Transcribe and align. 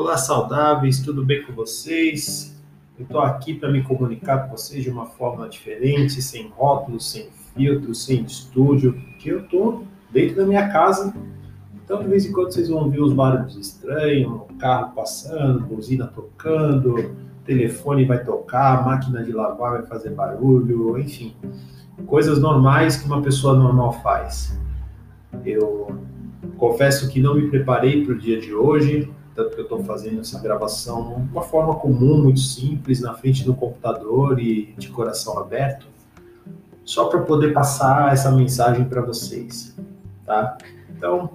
Olá, 0.00 0.16
saudáveis, 0.16 1.00
tudo 1.00 1.22
bem 1.22 1.42
com 1.42 1.52
vocês? 1.52 2.58
Eu 2.98 3.02
estou 3.02 3.20
aqui 3.20 3.52
para 3.52 3.70
me 3.70 3.82
comunicar 3.82 4.38
com 4.38 4.56
vocês 4.56 4.82
de 4.82 4.88
uma 4.88 5.04
forma 5.04 5.46
diferente, 5.46 6.22
sem 6.22 6.48
rótulos, 6.48 7.10
sem 7.10 7.28
filtros, 7.54 8.06
sem 8.06 8.22
estúdio, 8.22 8.94
que 9.18 9.28
eu 9.28 9.40
estou 9.40 9.84
dentro 10.10 10.36
da 10.36 10.46
minha 10.46 10.66
casa. 10.72 11.14
Então, 11.84 12.02
de 12.02 12.08
vez 12.08 12.24
em 12.24 12.32
quando, 12.32 12.50
vocês 12.50 12.70
vão 12.70 12.84
ouvir 12.84 13.02
os 13.02 13.12
barulhos 13.12 13.54
estranhos, 13.58 14.40
carro 14.58 14.94
passando, 14.94 15.66
buzina 15.66 16.06
tocando, 16.06 17.14
telefone 17.44 18.06
vai 18.06 18.24
tocar, 18.24 18.82
máquina 18.82 19.22
de 19.22 19.32
lavar 19.32 19.72
vai 19.72 19.82
fazer 19.82 20.14
barulho, 20.14 20.98
enfim, 20.98 21.36
coisas 22.06 22.40
normais 22.40 22.96
que 22.96 23.04
uma 23.04 23.20
pessoa 23.20 23.54
normal 23.54 23.92
faz. 24.02 24.58
Eu 25.44 25.94
confesso 26.56 27.06
que 27.10 27.20
não 27.20 27.34
me 27.34 27.50
preparei 27.50 28.02
para 28.02 28.14
o 28.14 28.18
dia 28.18 28.40
de 28.40 28.54
hoje, 28.54 29.12
tanto 29.40 29.54
que 29.54 29.60
eu 29.60 29.64
estou 29.64 29.82
fazendo 29.84 30.20
essa 30.20 30.38
gravação 30.38 31.24
de 31.24 31.32
uma 31.32 31.42
forma 31.42 31.74
comum, 31.76 32.22
muito 32.22 32.40
simples, 32.40 33.00
na 33.00 33.14
frente 33.14 33.44
do 33.44 33.54
computador 33.54 34.38
e 34.38 34.74
de 34.76 34.88
coração 34.88 35.38
aberto, 35.38 35.86
só 36.84 37.06
para 37.06 37.20
poder 37.20 37.52
passar 37.52 38.12
essa 38.12 38.30
mensagem 38.30 38.84
para 38.84 39.00
vocês, 39.00 39.76
tá? 40.26 40.58
Então, 40.90 41.30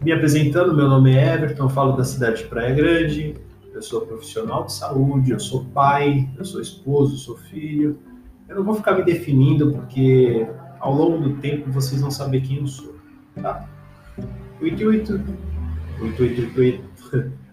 me 0.00 0.12
apresentando, 0.12 0.74
meu 0.74 0.88
nome 0.88 1.14
é 1.14 1.34
Everton, 1.34 1.68
falo 1.68 1.92
da 1.96 2.04
cidade 2.04 2.42
de 2.42 2.48
Praia 2.48 2.74
Grande, 2.74 3.34
eu 3.72 3.82
sou 3.82 4.02
profissional 4.02 4.64
de 4.64 4.72
saúde, 4.72 5.30
eu 5.30 5.40
sou 5.40 5.64
pai, 5.66 6.28
eu 6.36 6.44
sou 6.44 6.60
esposo, 6.60 7.14
eu 7.14 7.18
sou 7.18 7.36
filho. 7.36 7.98
Eu 8.48 8.56
não 8.56 8.64
vou 8.64 8.74
ficar 8.74 8.92
me 8.92 9.02
definindo 9.02 9.72
porque 9.72 10.46
ao 10.78 10.94
longo 10.94 11.18
do 11.18 11.36
tempo 11.38 11.70
vocês 11.72 12.00
vão 12.00 12.10
saber 12.10 12.42
quem 12.42 12.58
eu 12.58 12.66
sou, 12.66 12.94
tá? 13.34 13.68
O 14.60 14.66
intuito, 14.66 15.20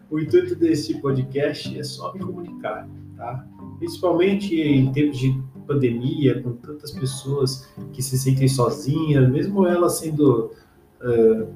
o 0.10 0.20
intuito, 0.20 0.56
desse 0.56 1.00
podcast 1.00 1.78
é 1.80 1.84
só 1.84 2.14
me 2.14 2.20
comunicar, 2.20 2.88
tá? 3.16 3.48
Principalmente 3.80 4.56
em 4.60 4.92
tempos 4.92 5.18
de 5.18 5.42
pandemia, 5.66 6.42
com 6.42 6.54
tantas 6.54 6.92
pessoas 6.92 7.68
que 7.94 8.02
se 8.02 8.18
sentem 8.18 8.48
sozinhas, 8.48 9.30
mesmo 9.30 9.66
elas 9.66 10.00
sendo 10.00 10.52
uh, 11.02 11.48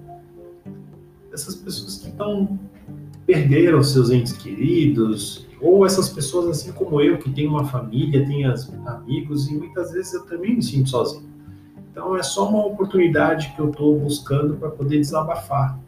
essas 1.34 1.56
pessoas 1.56 1.98
que 1.98 2.08
estão 2.08 2.58
perderam 3.26 3.82
seus 3.82 4.12
entes 4.12 4.34
queridos, 4.34 5.48
ou 5.60 5.86
essas 5.86 6.10
pessoas 6.10 6.48
assim 6.48 6.72
como 6.72 7.02
eu 7.02 7.18
que 7.18 7.32
tem 7.32 7.48
uma 7.48 7.66
família, 7.66 8.26
tem 8.26 8.46
as, 8.46 8.72
amigos 8.86 9.50
e 9.50 9.56
muitas 9.56 9.92
vezes 9.92 10.14
eu 10.14 10.26
também 10.26 10.56
me 10.56 10.64
sinto 10.64 10.90
sozinho. 10.90 11.28
Então 11.92 12.16
é 12.16 12.22
só 12.22 12.48
uma 12.48 12.66
oportunidade 12.66 13.54
que 13.56 13.60
eu 13.60 13.70
estou 13.70 13.98
buscando 14.00 14.56
para 14.56 14.70
poder 14.70 15.00
desabafar. 15.00 15.80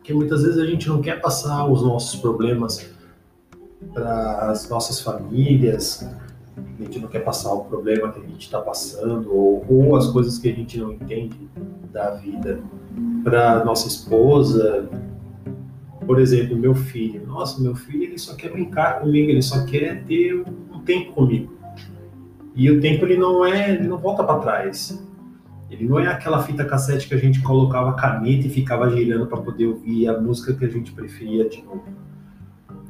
Porque 0.00 0.14
muitas 0.14 0.42
vezes 0.42 0.58
a 0.58 0.64
gente 0.64 0.88
não 0.88 1.02
quer 1.02 1.20
passar 1.20 1.66
os 1.66 1.82
nossos 1.82 2.18
problemas 2.18 2.90
para 3.92 4.50
as 4.50 4.68
nossas 4.68 5.00
famílias, 5.00 6.08
a 6.56 6.82
gente 6.82 6.98
não 6.98 7.08
quer 7.08 7.20
passar 7.20 7.52
o 7.52 7.64
problema 7.64 8.10
que 8.10 8.18
a 8.18 8.22
gente 8.22 8.40
está 8.40 8.60
passando, 8.60 9.30
ou, 9.30 9.64
ou, 9.68 9.96
as 9.96 10.06
coisas 10.06 10.38
que 10.38 10.50
a 10.50 10.54
gente 10.54 10.78
não 10.78 10.92
entende 10.92 11.36
da 11.92 12.12
vida 12.12 12.60
para 13.22 13.62
nossa 13.62 13.88
esposa. 13.88 14.88
Por 16.06 16.18
exemplo, 16.18 16.56
meu 16.56 16.74
filho. 16.74 17.26
Nossa, 17.26 17.60
meu 17.60 17.74
filho 17.74 18.04
ele 18.04 18.18
só 18.18 18.34
quer 18.34 18.50
brincar 18.50 19.00
comigo, 19.00 19.30
ele 19.30 19.42
só 19.42 19.64
quer 19.66 20.02
ter 20.04 20.34
um 20.72 20.80
tempo 20.80 21.12
comigo. 21.12 21.52
E 22.56 22.70
o 22.70 22.80
tempo 22.80 23.04
ele 23.04 23.18
não 23.18 23.44
é, 23.44 23.74
ele 23.74 23.86
não 23.86 23.98
volta 23.98 24.24
para 24.24 24.38
trás. 24.38 24.98
Ele 25.70 25.88
não 25.88 26.00
é 26.00 26.08
aquela 26.08 26.42
fita 26.42 26.64
cassete 26.64 27.06
que 27.06 27.14
a 27.14 27.18
gente 27.18 27.40
colocava 27.40 27.94
caneta 27.94 28.46
e 28.46 28.50
ficava 28.50 28.90
girando 28.90 29.26
para 29.26 29.40
poder 29.40 29.66
ouvir 29.66 30.08
a 30.08 30.20
música 30.20 30.52
que 30.52 30.64
a 30.64 30.68
gente 30.68 30.90
preferia 30.90 31.48
de 31.48 31.62
novo. 31.62 31.84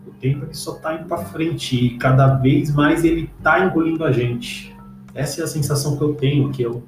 O 0.06 0.12
tempo 0.18 0.46
ele 0.46 0.54
só 0.54 0.76
está 0.76 0.94
indo 0.94 1.04
para 1.04 1.18
frente 1.18 1.76
e 1.76 1.98
cada 1.98 2.36
vez 2.36 2.74
mais 2.74 3.04
ele 3.04 3.30
está 3.38 3.64
engolindo 3.64 4.02
a 4.02 4.10
gente. 4.10 4.74
Essa 5.14 5.42
é 5.42 5.44
a 5.44 5.46
sensação 5.46 5.98
que 5.98 6.02
eu 6.02 6.14
tenho, 6.14 6.50
que 6.50 6.62
eu, 6.62 6.82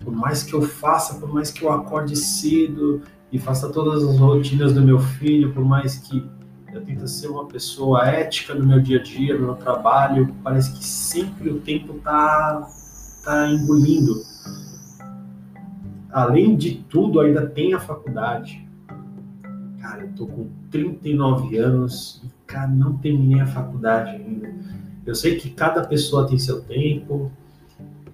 por 0.00 0.14
mais 0.14 0.42
que 0.42 0.52
eu 0.52 0.60
faça, 0.60 1.14
por 1.14 1.32
mais 1.32 1.50
que 1.50 1.62
eu 1.62 1.72
acorde 1.72 2.14
cedo 2.16 3.00
e 3.32 3.38
faça 3.38 3.70
todas 3.70 4.04
as 4.04 4.18
rotinas 4.18 4.74
do 4.74 4.82
meu 4.82 4.98
filho, 4.98 5.54
por 5.54 5.64
mais 5.64 5.96
que 5.96 6.22
eu 6.70 6.82
tento 6.82 7.08
ser 7.08 7.28
uma 7.28 7.46
pessoa 7.46 8.06
ética 8.06 8.54
no 8.54 8.66
meu 8.66 8.80
dia 8.80 8.98
a 8.98 9.02
dia, 9.02 9.34
no 9.38 9.46
meu 9.46 9.54
trabalho, 9.54 10.34
parece 10.42 10.72
que 10.72 10.84
sempre 10.84 11.48
o 11.48 11.60
tempo 11.60 11.94
tá 12.04 12.68
tá 13.24 13.48
engolindo. 13.48 14.22
Além 16.14 16.54
de 16.54 16.76
tudo, 16.88 17.18
ainda 17.18 17.44
tem 17.44 17.74
a 17.74 17.80
faculdade. 17.80 18.64
Cara, 19.80 20.02
eu 20.02 20.12
tô 20.14 20.28
com 20.28 20.48
39 20.70 21.58
anos 21.58 22.22
e, 22.24 22.30
cara, 22.46 22.68
não 22.68 22.96
terminei 22.96 23.40
a 23.40 23.46
faculdade 23.46 24.10
ainda. 24.10 24.54
Eu 25.04 25.16
sei 25.16 25.34
que 25.34 25.50
cada 25.50 25.84
pessoa 25.84 26.28
tem 26.28 26.38
seu 26.38 26.60
tempo, 26.60 27.32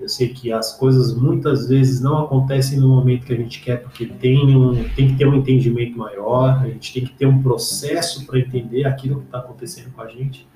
eu 0.01 0.09
sei 0.09 0.29
que 0.31 0.51
as 0.51 0.79
coisas 0.79 1.15
muitas 1.15 1.69
vezes 1.69 2.01
não 2.01 2.25
acontecem 2.25 2.81
no 2.81 2.89
momento 2.89 3.27
que 3.27 3.35
a 3.35 3.37
gente 3.37 3.61
quer, 3.61 3.83
porque 3.83 4.07
tem, 4.07 4.57
um, 4.57 4.83
tem 4.97 5.09
que 5.09 5.17
ter 5.17 5.29
um 5.29 5.35
entendimento 5.35 5.99
maior, 5.99 6.59
a 6.59 6.69
gente 6.69 6.95
tem 6.95 7.05
que 7.05 7.13
ter 7.13 7.27
um 7.27 7.43
processo 7.43 8.25
para 8.25 8.39
entender 8.39 8.87
aquilo 8.87 9.21
que 9.21 9.27
está 9.27 9.41
acontecendo 9.41 9.93
com 9.93 10.01
a 10.01 10.09
gente. 10.09 10.49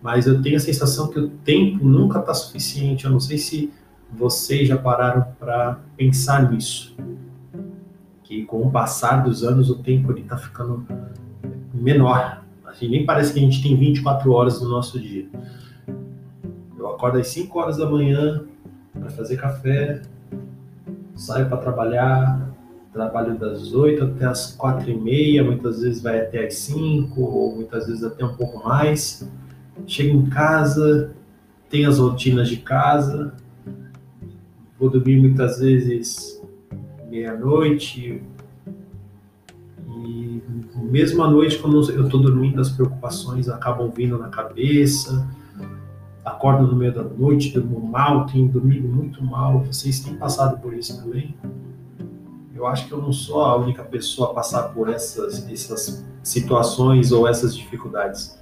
Mas 0.00 0.28
eu 0.28 0.40
tenho 0.40 0.56
a 0.56 0.60
sensação 0.60 1.08
que 1.08 1.18
o 1.18 1.28
tempo 1.28 1.84
nunca 1.84 2.20
está 2.20 2.32
suficiente. 2.32 3.06
Eu 3.06 3.10
não 3.10 3.18
sei 3.18 3.38
se 3.38 3.72
vocês 4.12 4.68
já 4.68 4.76
pararam 4.76 5.26
para 5.38 5.78
pensar 5.96 6.50
nisso. 6.50 6.96
Que 8.22 8.44
com 8.44 8.62
o 8.62 8.70
passar 8.70 9.24
dos 9.24 9.42
anos 9.42 9.70
o 9.70 9.78
tempo 9.78 10.12
está 10.16 10.36
ficando 10.36 10.86
menor. 11.72 12.42
Assim, 12.64 12.88
nem 12.88 13.04
parece 13.04 13.32
que 13.32 13.38
a 13.38 13.42
gente 13.42 13.62
tem 13.62 13.76
24 13.76 14.32
horas 14.32 14.60
no 14.60 14.68
nosso 14.68 14.98
dia. 14.98 15.28
Eu 16.78 16.88
acordo 16.88 17.18
às 17.18 17.28
5 17.28 17.58
horas 17.58 17.76
da 17.76 17.88
manhã, 17.88 18.44
para 18.92 19.10
fazer 19.10 19.36
café, 19.36 20.02
saio 21.14 21.48
para 21.48 21.58
trabalhar, 21.58 22.52
trabalho 22.92 23.38
das 23.38 23.72
8 23.72 24.04
até 24.04 24.26
as 24.26 24.54
4 24.54 24.90
e 24.90 24.96
meia, 24.96 25.42
muitas 25.42 25.80
vezes 25.80 26.02
vai 26.02 26.20
até 26.20 26.46
as 26.46 26.54
5, 26.56 27.20
ou 27.20 27.56
muitas 27.56 27.86
vezes 27.86 28.04
até 28.04 28.24
um 28.24 28.34
pouco 28.34 28.62
mais. 28.66 29.28
Chego 29.86 30.18
em 30.18 30.26
casa, 30.26 31.14
tenho 31.70 31.88
as 31.88 31.98
rotinas 31.98 32.48
de 32.48 32.58
casa, 32.58 33.32
vou 34.82 34.90
dormir 34.90 35.20
muitas 35.20 35.60
vezes 35.60 36.42
meia-noite, 37.08 38.20
e 39.86 40.42
mesmo 40.74 41.22
à 41.22 41.30
noite, 41.30 41.56
quando 41.58 41.88
eu 41.92 42.06
estou 42.06 42.20
dormindo, 42.20 42.60
as 42.60 42.68
preocupações 42.68 43.48
acabam 43.48 43.88
vindo 43.90 44.18
na 44.18 44.28
cabeça, 44.28 45.24
acordo 46.24 46.66
no 46.66 46.74
meio 46.74 46.92
da 46.92 47.04
noite, 47.04 47.52
durmo 47.52 47.78
mal, 47.80 48.26
tenho 48.26 48.48
dormido 48.48 48.88
muito 48.88 49.22
mal. 49.22 49.60
Vocês 49.60 50.00
têm 50.00 50.14
passado 50.14 50.60
por 50.60 50.74
isso 50.74 51.00
também? 51.00 51.32
Eu 52.52 52.66
acho 52.66 52.88
que 52.88 52.92
eu 52.92 53.00
não 53.00 53.12
sou 53.12 53.40
a 53.40 53.56
única 53.56 53.84
pessoa 53.84 54.32
a 54.32 54.34
passar 54.34 54.64
por 54.74 54.88
essas, 54.88 55.48
essas 55.48 56.04
situações 56.24 57.12
ou 57.12 57.28
essas 57.28 57.54
dificuldades. 57.54 58.36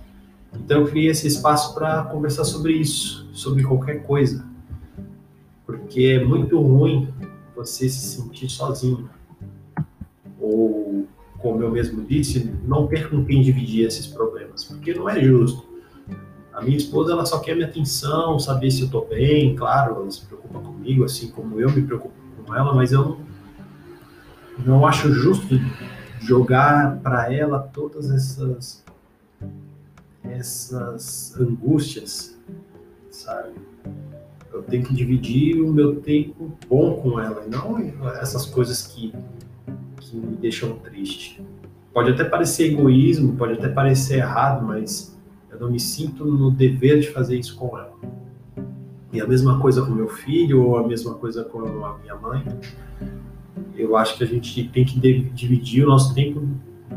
Então 0.55 0.81
eu 0.81 0.87
criei 0.87 1.11
esse 1.11 1.27
espaço 1.27 1.75
para 1.75 2.03
conversar 2.05 2.45
sobre 2.45 2.72
isso, 2.72 3.28
sobre 3.33 3.62
qualquer 3.62 4.07
coisa. 4.07 4.50
Porque 5.78 6.19
é 6.20 6.25
muito 6.25 6.60
ruim 6.60 7.08
você 7.54 7.88
se 7.88 8.16
sentir 8.16 8.48
sozinho. 8.48 9.08
Ou, 10.41 11.06
como 11.38 11.62
eu 11.62 11.70
mesmo 11.70 12.04
disse, 12.04 12.53
não 12.64 12.86
ter 12.86 13.08
com 13.08 13.25
quem 13.25 13.42
dividir 13.42 13.86
esses 13.86 14.06
problemas, 14.06 14.64
porque 14.64 14.94
não 14.94 15.09
é 15.09 15.20
justo 15.20 15.70
a 16.60 16.62
minha 16.62 16.76
esposa, 16.76 17.12
ela 17.12 17.25
só 17.25 17.38
quer 17.38 17.54
minha 17.54 17.66
atenção, 17.66 18.38
saber 18.38 18.70
se 18.70 18.82
eu 18.82 18.91
tô 18.91 19.03
bem, 19.03 19.56
claro, 19.56 19.97
ela 19.97 20.10
se 20.10 20.27
preocupa 20.27 20.59
comigo, 20.60 21.04
assim 21.04 21.30
como 21.30 21.59
eu 21.59 21.71
me 21.71 21.83
preocupo 21.83 22.15
com 22.45 22.54
ela, 22.54 22.74
mas 22.74 22.92
eu 22.92 23.03
não, 24.59 24.66
não 24.66 24.86
acho 24.86 25.10
justo 25.12 25.59
jogar 26.21 26.98
para 26.98 27.33
ela 27.33 27.60
todas 27.60 28.10
essas 28.10 28.84
essas 30.22 31.34
angústias, 31.41 32.39
sabe? 33.10 33.54
Eu 34.52 34.62
tenho 34.62 34.84
que 34.84 34.94
dividir 34.94 35.60
o 35.60 35.72
meu 35.72 35.97
tempo 36.00 36.52
bom 36.68 36.97
com 36.97 37.20
ela, 37.20 37.44
e 37.47 37.50
não 37.50 37.78
essas 38.20 38.47
coisas 38.47 38.86
que, 38.86 39.12
que 40.00 40.16
me 40.16 40.36
deixam 40.36 40.72
triste. 40.78 41.41
Pode 41.92 42.10
até 42.10 42.24
parecer 42.24 42.72
egoísmo, 42.72 43.36
pode 43.36 43.54
até 43.54 43.68
parecer 43.68 44.18
errado, 44.18 44.66
mas 44.66 45.18
eu 45.50 45.58
não 45.58 45.70
me 45.70 45.80
sinto 45.80 46.24
no 46.24 46.50
dever 46.50 47.00
de 47.00 47.10
fazer 47.10 47.38
isso 47.38 47.56
com 47.56 47.76
ela. 47.78 47.92
E 49.12 49.20
a 49.20 49.26
mesma 49.26 49.58
coisa 49.58 49.84
com 49.84 49.92
meu 49.92 50.08
filho, 50.08 50.64
ou 50.64 50.78
a 50.78 50.86
mesma 50.86 51.14
coisa 51.14 51.44
com 51.44 51.84
a 51.84 51.98
minha 51.98 52.14
mãe. 52.14 52.44
Eu 53.76 53.97
acho 53.97 54.16
que 54.16 54.24
a 54.24 54.26
gente 54.26 54.68
tem 54.68 54.84
que 54.84 55.00
dividir 55.00 55.84
o 55.84 55.88
nosso 55.88 56.14
tempo 56.14 56.47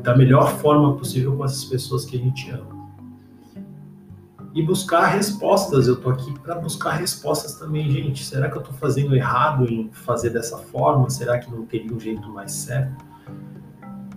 da 0.02 0.16
melhor 0.16 0.58
forma 0.58 0.96
possível 0.96 1.36
com 1.36 1.46
essas 1.46 1.66
pessoas 1.66 2.06
que 2.06 2.18
a 2.18 2.20
gente 2.20 2.50
ama. 2.52 2.83
E 4.54 4.62
buscar 4.62 5.08
respostas. 5.08 5.88
Eu 5.88 5.96
tô 6.00 6.10
aqui 6.10 6.32
para 6.40 6.56
buscar 6.56 6.92
respostas 6.92 7.56
também, 7.56 7.90
gente. 7.90 8.24
Será 8.24 8.50
que 8.50 8.58
eu 8.58 8.62
tô 8.62 8.72
fazendo 8.74 9.16
errado 9.16 9.66
em 9.66 9.90
fazer 9.92 10.30
dessa 10.30 10.58
forma? 10.58 11.10
Será 11.10 11.40
que 11.40 11.50
não 11.50 11.66
teria 11.66 11.94
um 11.94 12.00
jeito 12.00 12.30
mais 12.30 12.52
certo? 12.52 13.04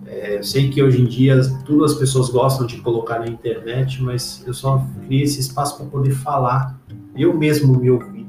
É, 0.07 0.37
eu 0.37 0.43
sei 0.43 0.69
que 0.69 0.81
hoje 0.81 1.01
em 1.01 1.05
dia 1.05 1.37
todas 1.65 1.91
as 1.91 1.97
pessoas 1.99 2.29
gostam 2.29 2.65
de 2.65 2.79
colocar 2.79 3.19
na 3.19 3.27
internet, 3.27 4.01
mas 4.01 4.41
eu 4.47 4.53
só 4.53 4.85
criei 5.05 5.23
esse 5.23 5.41
espaço 5.41 5.75
para 5.75 5.85
poder 5.85 6.11
falar, 6.11 6.79
eu 7.13 7.37
mesmo 7.37 7.77
me 7.77 7.91
ouvir. 7.91 8.25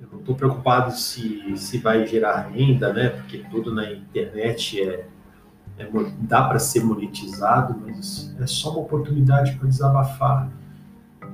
Eu 0.00 0.08
não 0.12 0.18
estou 0.18 0.34
preocupado 0.34 0.92
se, 0.92 1.56
se 1.56 1.78
vai 1.78 2.06
gerar 2.06 2.50
renda, 2.52 2.92
né? 2.92 3.08
Porque 3.08 3.38
tudo 3.50 3.74
na 3.74 3.90
internet 3.90 4.82
é, 4.82 5.06
é 5.78 5.86
dá 6.20 6.42
para 6.48 6.58
ser 6.58 6.82
monetizado, 6.82 7.74
mas 7.84 8.34
é 8.40 8.46
só 8.46 8.70
uma 8.70 8.80
oportunidade 8.80 9.56
para 9.56 9.68
desabafar. 9.68 10.50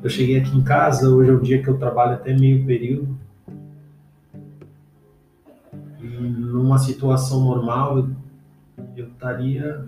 Eu 0.03 0.11
cheguei 0.11 0.39
aqui 0.39 0.57
em 0.57 0.63
casa, 0.63 1.09
hoje 1.09 1.31
é 1.31 1.33
um 1.33 1.41
dia 1.41 1.63
que 1.63 1.69
eu 1.69 1.79
trabalho 1.79 2.15
até 2.15 2.37
meio 2.37 2.67
período. 2.67 3.17
E 6.01 6.07
numa 6.07 6.79
situação 6.79 7.45
normal, 7.45 8.09
eu 8.97 9.07
estaria 9.07 9.85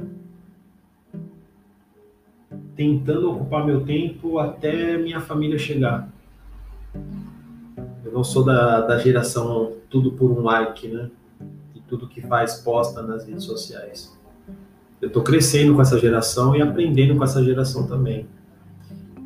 tentando 2.77 3.33
ocupar 3.33 3.67
meu 3.67 3.85
tempo 3.85 4.39
até 4.39 4.97
minha 4.97 5.21
família 5.21 5.59
chegar. 5.59 6.09
Eu 8.05 8.13
não 8.13 8.23
sou 8.23 8.45
da, 8.45 8.83
da 8.83 8.99
geração 8.99 9.73
tudo 9.91 10.13
por 10.13 10.31
um 10.31 10.43
like, 10.43 10.87
né? 10.87 11.11
E 11.75 11.81
tudo 11.81 12.09
que 12.09 12.21
faz 12.21 12.57
posta 12.57 13.03
nas 13.03 13.27
redes 13.27 13.43
sociais. 13.43 14.17
Eu 15.05 15.09
estou 15.09 15.23
crescendo 15.23 15.75
com 15.75 15.83
essa 15.83 15.99
geração 15.99 16.57
e 16.57 16.63
aprendendo 16.63 17.17
com 17.17 17.25
essa 17.25 17.43
geração 17.43 17.87
também. 17.87 18.27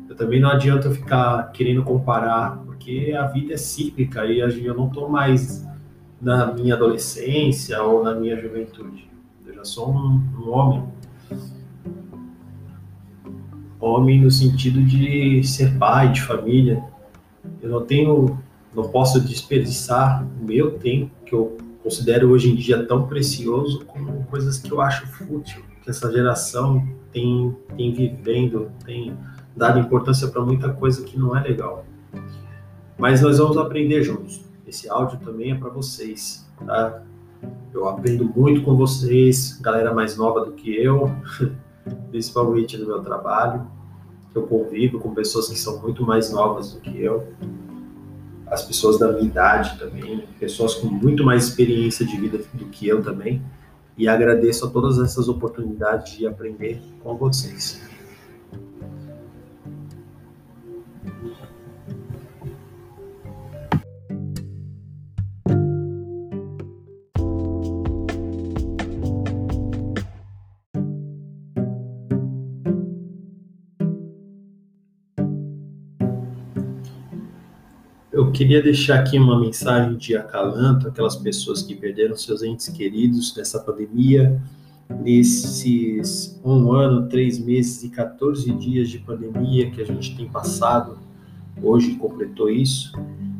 Eu 0.09 0.15
também 0.15 0.39
não 0.39 0.49
adianta 0.49 0.87
eu 0.87 0.91
ficar 0.91 1.51
querendo 1.51 1.83
comparar, 1.83 2.57
porque 2.65 3.15
a 3.17 3.25
vida 3.27 3.53
é 3.53 3.57
cíclica 3.57 4.25
e 4.25 4.39
eu 4.39 4.73
não 4.75 4.87
estou 4.87 5.09
mais 5.09 5.65
na 6.21 6.53
minha 6.53 6.75
adolescência 6.75 7.81
ou 7.81 8.03
na 8.03 8.13
minha 8.13 8.37
juventude 8.37 9.09
já 9.59 9.65
sou 9.65 9.91
um, 9.91 10.23
um 10.39 10.51
homem. 10.51 10.83
Homem 13.77 14.21
no 14.21 14.31
sentido 14.31 14.81
de 14.81 15.43
ser 15.43 15.77
pai, 15.77 16.11
de 16.13 16.21
família. 16.21 16.81
Eu 17.61 17.69
não 17.69 17.85
tenho, 17.85 18.39
não 18.73 18.87
posso 18.87 19.19
desperdiçar 19.19 20.25
o 20.41 20.45
meu 20.45 20.79
tempo, 20.79 21.11
que 21.25 21.33
eu 21.33 21.57
considero 21.83 22.29
hoje 22.29 22.49
em 22.49 22.55
dia 22.55 22.85
tão 22.85 23.05
precioso, 23.05 23.83
com 23.85 24.23
coisas 24.23 24.57
que 24.59 24.71
eu 24.71 24.79
acho 24.79 25.05
fútil, 25.07 25.61
essa 25.89 26.11
geração 26.11 26.87
tem, 27.11 27.55
tem 27.75 27.93
vivendo, 27.93 28.71
tem 28.85 29.17
dado 29.55 29.79
importância 29.79 30.27
para 30.27 30.41
muita 30.41 30.71
coisa 30.71 31.03
que 31.03 31.17
não 31.17 31.35
é 31.35 31.41
legal. 31.41 31.85
Mas 32.97 33.21
nós 33.21 33.37
vamos 33.37 33.57
aprender 33.57 34.03
juntos. 34.03 34.41
Esse 34.67 34.89
áudio 34.89 35.19
também 35.19 35.51
é 35.51 35.55
para 35.55 35.69
vocês, 35.69 36.47
tá? 36.65 37.01
Eu 37.73 37.87
aprendo 37.87 38.25
muito 38.25 38.61
com 38.61 38.75
vocês, 38.75 39.57
galera 39.61 39.93
mais 39.93 40.17
nova 40.17 40.45
do 40.45 40.51
que 40.51 40.75
eu, 40.75 41.11
principalmente 42.11 42.77
no 42.77 42.85
meu 42.85 43.01
trabalho. 43.01 43.65
Eu 44.35 44.43
convivo 44.43 44.99
com 44.99 45.13
pessoas 45.13 45.47
que 45.47 45.57
são 45.57 45.81
muito 45.81 46.05
mais 46.05 46.31
novas 46.31 46.73
do 46.73 46.81
que 46.81 47.01
eu, 47.01 47.27
as 48.47 48.63
pessoas 48.63 48.99
da 48.99 49.11
minha 49.11 49.23
idade 49.23 49.77
também, 49.77 50.23
pessoas 50.39 50.75
com 50.75 50.87
muito 50.87 51.23
mais 51.23 51.45
experiência 51.45 52.05
de 52.05 52.17
vida 52.17 52.39
do 52.53 52.65
que 52.65 52.87
eu 52.87 53.01
também. 53.01 53.41
E 53.99 54.07
agradeço 54.07 54.65
a 54.65 54.69
todas 54.69 54.97
essas 54.97 55.27
oportunidades 55.27 56.17
de 56.17 56.25
aprender 56.25 56.81
com 57.03 57.17
vocês. 57.17 57.88
Eu 78.29 78.31
queria 78.31 78.61
deixar 78.61 78.99
aqui 78.99 79.17
uma 79.17 79.39
mensagem 79.39 79.97
de 79.97 80.15
acalanto 80.15 80.87
aquelas 80.87 81.15
pessoas 81.15 81.63
que 81.63 81.73
perderam 81.73 82.15
seus 82.15 82.43
entes 82.43 82.69
queridos 82.69 83.35
nessa 83.35 83.59
pandemia, 83.59 84.39
nesses 85.01 86.39
um 86.45 86.71
ano, 86.71 87.09
três 87.09 87.39
meses 87.39 87.83
e 87.83 87.89
14 87.89 88.51
dias 88.51 88.87
de 88.87 88.99
pandemia 88.99 89.71
que 89.71 89.81
a 89.81 89.85
gente 89.85 90.15
tem 90.15 90.29
passado, 90.29 90.99
hoje 91.59 91.95
completou 91.95 92.51
isso, 92.51 92.93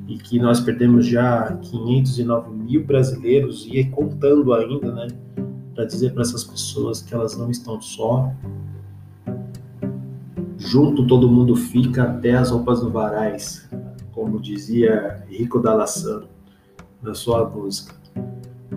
e 0.07 0.17
que 0.17 0.39
nós 0.39 0.59
perdemos 0.59 1.05
já 1.05 1.55
509 1.57 2.49
mil 2.49 2.83
brasileiros 2.83 3.67
e 3.71 3.83
contando 3.85 4.53
ainda, 4.53 4.91
né, 4.91 5.07
para 5.75 5.85
dizer 5.85 6.13
para 6.13 6.23
essas 6.23 6.43
pessoas 6.43 6.99
que 7.03 7.13
elas 7.13 7.37
não 7.37 7.51
estão 7.51 7.79
só. 7.79 8.33
Junto 10.57 11.05
todo 11.05 11.29
mundo 11.29 11.55
fica 11.55 12.03
até 12.03 12.33
as 12.33 12.49
roupas 12.49 12.81
no 12.81 12.89
varais 12.89 13.58
como 14.19 14.37
dizia 14.37 15.23
Rico 15.29 15.61
Dalassan 15.61 16.23
na 17.01 17.13
sua 17.13 17.49
música. 17.49 17.95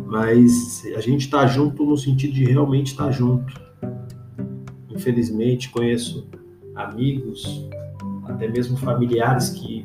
Mas 0.06 0.84
a 0.96 1.00
gente 1.00 1.22
está 1.22 1.44
junto 1.48 1.84
no 1.84 1.96
sentido 1.96 2.32
de 2.34 2.44
realmente 2.44 2.92
estar 2.92 3.06
tá 3.06 3.10
junto. 3.10 3.52
Infelizmente, 4.88 5.68
conheço 5.70 6.28
amigos, 6.76 7.68
até 8.26 8.46
mesmo 8.46 8.76
familiares 8.76 9.48
que 9.48 9.84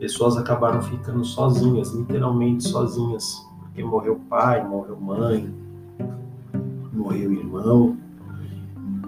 pessoas 0.00 0.38
acabaram 0.38 0.80
ficando 0.80 1.22
sozinhas, 1.22 1.92
literalmente 1.92 2.64
sozinhas, 2.64 3.46
porque 3.60 3.84
morreu 3.84 4.18
pai, 4.30 4.66
morreu 4.66 4.98
mãe, 4.98 5.54
morreu 6.90 7.30
irmão, 7.30 7.98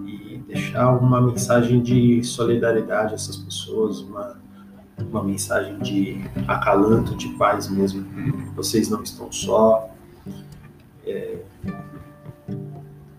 e 0.05 0.37
deixar 0.47 0.95
uma 0.95 1.19
mensagem 1.19 1.81
de 1.81 2.23
solidariedade 2.23 3.13
a 3.13 3.15
essas 3.15 3.37
pessoas, 3.37 4.01
uma 4.01 4.45
uma 5.05 5.23
mensagem 5.23 5.77
de 5.79 6.21
acalanto, 6.47 7.15
de 7.15 7.29
paz 7.29 7.69
mesmo. 7.69 8.05
Vocês 8.55 8.89
não 8.89 9.03
estão 9.03 9.31
só. 9.31 9.89
É, 11.05 11.37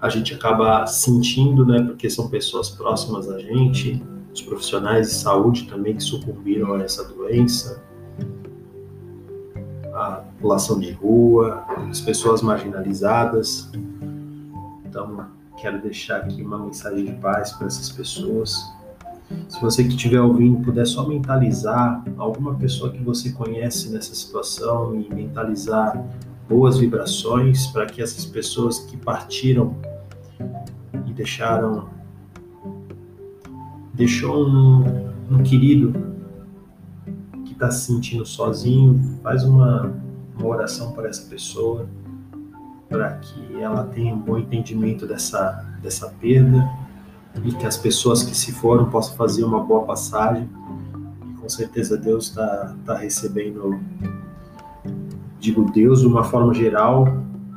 a 0.01 0.09
gente 0.09 0.35
acaba 0.35 0.87
sentindo, 0.87 1.65
né, 1.67 1.83
porque 1.83 2.09
são 2.09 2.29
pessoas 2.29 2.71
próximas 2.71 3.29
a 3.29 3.39
gente, 3.39 4.03
os 4.33 4.41
profissionais 4.43 5.09
de 5.09 5.15
saúde 5.15 5.65
também 5.65 5.97
que 5.97 6.03
sucumbiram 6.03 6.75
a 6.75 6.83
essa 6.83 7.05
doença, 7.05 7.83
a 9.93 10.23
população 10.37 10.79
de 10.79 10.93
rua, 10.93 11.65
as 11.91 12.01
pessoas 12.01 12.43
marginalizadas. 12.43 13.71
Então, 14.85 15.27
quero 15.61 15.83
deixar 15.83 16.19
aqui 16.19 16.43
uma 16.43 16.59
mensagem 16.59 17.05
de 17.05 17.13
paz 17.15 17.53
para 17.53 17.67
essas 17.67 17.91
pessoas 17.91 18.78
se 19.49 19.61
você 19.61 19.83
que 19.83 19.91
estiver 19.91 20.21
ouvindo 20.21 20.61
puder 20.65 20.87
só 20.87 21.07
mentalizar 21.07 22.03
alguma 22.17 22.55
pessoa 22.55 22.91
que 22.91 23.03
você 23.03 23.31
conhece 23.33 23.91
nessa 23.91 24.15
situação 24.15 24.95
e 24.95 25.13
mentalizar 25.15 26.03
boas 26.49 26.79
vibrações 26.79 27.67
para 27.67 27.87
que 27.87 28.01
essas 28.01 28.25
pessoas 28.25 28.79
que 28.79 28.97
partiram 28.97 29.77
e 31.07 31.13
deixaram 31.13 31.89
deixou 33.93 34.49
um, 34.49 35.11
um 35.31 35.43
querido 35.43 35.93
que 37.45 37.53
está 37.53 37.71
se 37.71 37.87
sentindo 37.87 38.25
sozinho, 38.25 39.19
faz 39.23 39.45
uma, 39.45 39.93
uma 40.39 40.47
oração 40.47 40.93
para 40.93 41.09
essa 41.09 41.29
pessoa 41.29 41.89
para 42.89 43.15
que 43.17 43.61
ela 43.61 43.85
tenha 43.85 44.15
um 44.15 44.19
bom 44.19 44.39
entendimento 44.39 45.07
dessa, 45.07 45.67
dessa 45.83 46.09
perda 46.21 46.67
e 47.45 47.53
que 47.53 47.67
as 47.67 47.77
pessoas 47.77 48.23
que 48.23 48.37
se 48.37 48.53
foram 48.53 48.91
possam 48.91 49.17
fazer 49.17 49.45
uma 49.45 49.63
boa 49.63 49.85
passagem. 49.85 50.49
E 51.29 51.35
com 51.41 51.49
certeza 51.49 51.97
Deus 51.97 52.29
está 52.29 52.75
tá 52.85 52.97
recebendo, 52.97 53.79
digo 55.39 55.71
Deus 55.71 56.01
de 56.01 56.07
uma 56.07 56.25
forma 56.25 56.53
geral, 56.55 57.07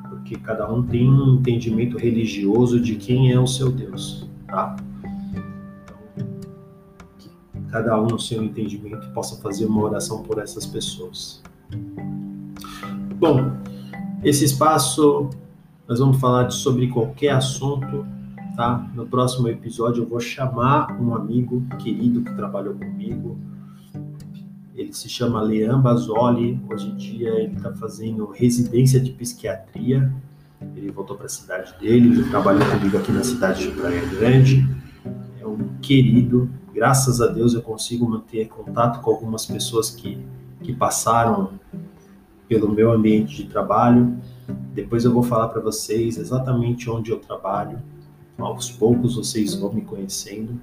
porque 0.09 0.35
cada 0.37 0.71
um 0.71 0.83
tem 0.83 1.09
um 1.09 1.35
entendimento 1.35 1.97
religioso 1.97 2.79
de 2.79 2.95
quem 2.95 3.31
é 3.31 3.39
o 3.39 3.47
seu 3.47 3.71
Deus, 3.71 4.29
tá? 4.47 4.75
Então, 6.15 7.63
cada 7.69 7.99
um 8.01 8.07
no 8.07 8.19
seu 8.19 8.43
entendimento 8.43 9.09
possa 9.13 9.41
fazer 9.41 9.65
uma 9.65 9.81
oração 9.81 10.21
por 10.21 10.39
essas 10.39 10.65
pessoas. 10.65 11.41
Bom, 13.17 13.51
esse 14.23 14.45
espaço 14.45 15.29
nós 15.87 15.99
vamos 15.99 16.19
falar 16.19 16.49
sobre 16.51 16.87
qualquer 16.87 17.31
assunto 17.31 18.05
tá? 18.55 18.89
No 18.93 19.05
próximo 19.05 19.47
episódio 19.47 20.03
eu 20.03 20.07
vou 20.07 20.19
chamar 20.19 20.99
um 20.99 21.15
amigo 21.15 21.63
querido 21.79 22.21
que 22.21 22.33
trabalhou 22.33 22.75
comigo. 22.75 23.37
Ele 24.75 24.93
se 24.93 25.09
chama 25.09 25.41
Leão 25.41 25.81
Basoli. 25.81 26.59
Hoje 26.69 26.89
em 26.89 26.95
dia 26.95 27.29
ele 27.29 27.55
está 27.55 27.73
fazendo 27.73 28.25
residência 28.27 28.99
de 28.99 29.11
psiquiatria. 29.11 30.11
Ele 30.75 30.91
voltou 30.91 31.15
para 31.15 31.25
a 31.25 31.29
cidade 31.29 31.73
dele, 31.79 32.09
ele 32.09 32.29
trabalha 32.29 32.63
comigo 32.65 32.97
aqui 32.97 33.11
na 33.11 33.23
cidade 33.23 33.67
de 33.67 33.71
Praia 33.71 34.05
Grande. 34.05 34.67
É 35.39 35.45
um 35.45 35.57
querido. 35.81 36.49
Graças 36.73 37.19
a 37.21 37.27
Deus 37.27 37.53
eu 37.53 37.61
consigo 37.61 38.07
manter 38.07 38.47
contato 38.47 39.01
com 39.01 39.11
algumas 39.11 39.45
pessoas 39.45 39.89
que, 39.89 40.17
que 40.61 40.73
passaram 40.73 41.51
pelo 42.47 42.71
meu 42.71 42.91
ambiente 42.91 43.43
de 43.43 43.49
trabalho. 43.49 44.17
Depois 44.73 45.03
eu 45.03 45.13
vou 45.13 45.23
falar 45.23 45.49
para 45.49 45.61
vocês 45.61 46.17
exatamente 46.17 46.89
onde 46.89 47.11
eu 47.11 47.17
trabalho. 47.17 47.79
Aos 48.45 48.69
poucos 48.69 49.15
vocês 49.15 49.55
vão 49.55 49.71
me 49.71 49.81
conhecendo 49.81 50.59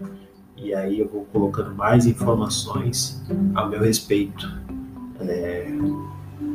e 0.56 0.74
aí 0.74 0.98
eu 0.98 1.08
vou 1.08 1.24
colocando 1.32 1.74
mais 1.74 2.06
informações 2.06 3.22
a 3.54 3.66
meu 3.66 3.80
respeito. 3.80 4.48
É, 5.20 5.68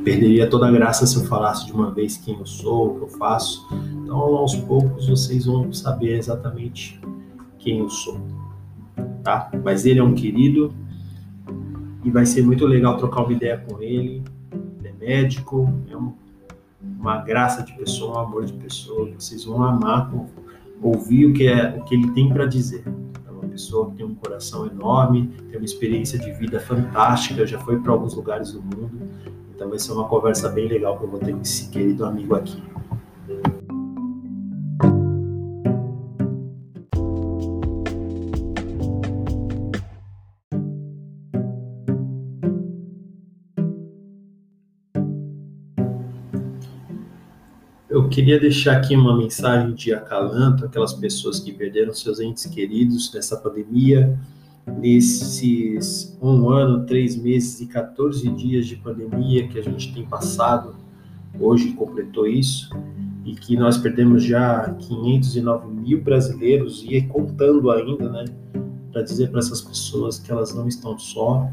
perderia 0.03 0.49
toda 0.49 0.67
a 0.67 0.71
graça 0.71 1.05
se 1.05 1.15
eu 1.15 1.23
falasse 1.23 1.65
de 1.65 1.71
uma 1.71 1.91
vez 1.91 2.17
quem 2.17 2.37
eu 2.37 2.45
sou, 2.45 2.87
o 2.87 2.95
que 2.95 3.01
eu 3.03 3.07
faço. 3.07 3.65
Então, 4.03 4.17
aos 4.17 4.55
poucos 4.55 5.07
vocês 5.07 5.45
vão 5.45 5.71
saber 5.71 6.17
exatamente 6.17 6.99
quem 7.57 7.79
eu 7.79 7.89
sou, 7.89 8.19
tá? 9.23 9.49
Mas 9.63 9.85
ele 9.85 9.99
é 9.99 10.03
um 10.03 10.13
querido 10.13 10.73
e 12.03 12.11
vai 12.11 12.25
ser 12.25 12.43
muito 12.43 12.65
legal 12.65 12.97
trocar 12.97 13.23
uma 13.23 13.31
ideia 13.31 13.57
com 13.57 13.81
ele. 13.81 14.21
Ele 14.79 14.87
é 14.87 14.93
médico, 14.93 15.73
é 15.89 15.95
um, 15.95 16.13
uma 16.99 17.19
graça 17.19 17.63
de 17.63 17.71
pessoa, 17.73 18.17
um 18.17 18.19
amor 18.19 18.45
de 18.45 18.53
pessoa. 18.53 19.09
Vocês 19.17 19.45
vão 19.45 19.63
amar 19.63 20.11
ouvir 20.83 21.27
o 21.27 21.33
que 21.33 21.47
é 21.47 21.75
o 21.77 21.83
que 21.83 21.95
ele 21.95 22.11
tem 22.11 22.29
para 22.29 22.45
dizer 22.45 22.83
pessoa 23.53 23.91
que 23.91 23.97
tem 23.97 24.05
um 24.05 24.15
coração 24.15 24.65
enorme, 24.65 25.29
tem 25.49 25.57
uma 25.57 25.65
experiência 25.65 26.17
de 26.17 26.31
vida 26.31 26.59
fantástica, 26.59 27.45
já 27.45 27.59
foi 27.59 27.79
para 27.79 27.91
alguns 27.91 28.15
lugares 28.15 28.51
do 28.51 28.61
mundo. 28.61 28.91
Então 29.55 29.69
vai 29.69 29.77
ser 29.77 29.91
uma 29.91 30.07
conversa 30.07 30.49
bem 30.49 30.67
legal 30.67 30.97
que 30.97 31.05
eu 31.05 31.09
vou 31.09 31.19
ter 31.19 31.33
com 31.33 31.41
esse 31.41 31.69
querido 31.69 32.03
amigo 32.03 32.35
aqui. 32.35 32.61
Queria 48.13 48.39
deixar 48.39 48.77
aqui 48.77 48.95
uma 48.95 49.17
mensagem 49.17 49.73
de 49.73 49.91
acalanto 49.91 50.65
àquelas 50.65 50.93
pessoas 50.93 51.39
que 51.39 51.51
perderam 51.51 51.91
seus 51.95 52.19
entes 52.19 52.45
queridos 52.45 53.11
nessa 53.11 53.35
pandemia, 53.35 54.19
nesses 54.77 56.15
um 56.21 56.47
ano, 56.47 56.85
três 56.85 57.15
meses 57.15 57.59
e 57.61 57.65
14 57.65 58.29
dias 58.29 58.67
de 58.67 58.75
pandemia 58.75 59.47
que 59.47 59.57
a 59.57 59.63
gente 59.63 59.91
tem 59.91 60.05
passado, 60.05 60.75
hoje 61.39 61.73
completou 61.73 62.27
isso, 62.27 62.69
e 63.25 63.33
que 63.33 63.57
nós 63.57 63.79
perdemos 63.79 64.23
já 64.23 64.69
509 64.69 65.67
mil 65.73 65.99
brasileiros 65.99 66.85
e 66.87 67.01
contando 67.01 67.71
ainda, 67.71 68.09
né, 68.11 68.25
para 68.91 69.01
dizer 69.01 69.31
para 69.31 69.39
essas 69.39 69.59
pessoas 69.59 70.19
que 70.19 70.31
elas 70.31 70.53
não 70.53 70.67
estão 70.67 70.99
só. 70.99 71.49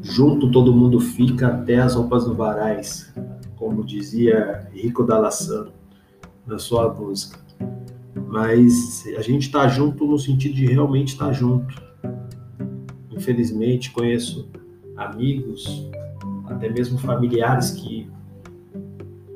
Junto 0.00 0.50
todo 0.50 0.72
mundo 0.72 0.98
fica 0.98 1.48
até 1.48 1.76
as 1.76 1.94
roupas 1.94 2.24
do 2.24 2.34
varais 2.34 3.09
como 3.60 3.84
dizia 3.84 4.66
Rico 4.72 5.04
Dallassano 5.04 5.70
na 6.46 6.58
sua 6.58 6.92
música. 6.92 7.38
Mas 8.26 9.04
a 9.18 9.20
gente 9.20 9.42
está 9.42 9.68
junto 9.68 10.06
no 10.06 10.18
sentido 10.18 10.54
de 10.54 10.66
realmente 10.66 11.08
estar 11.08 11.26
tá 11.26 11.32
junto. 11.32 11.74
Infelizmente, 13.10 13.92
conheço 13.92 14.48
amigos, 14.96 15.90
até 16.46 16.70
mesmo 16.70 16.98
familiares 16.98 17.72
que 17.72 18.10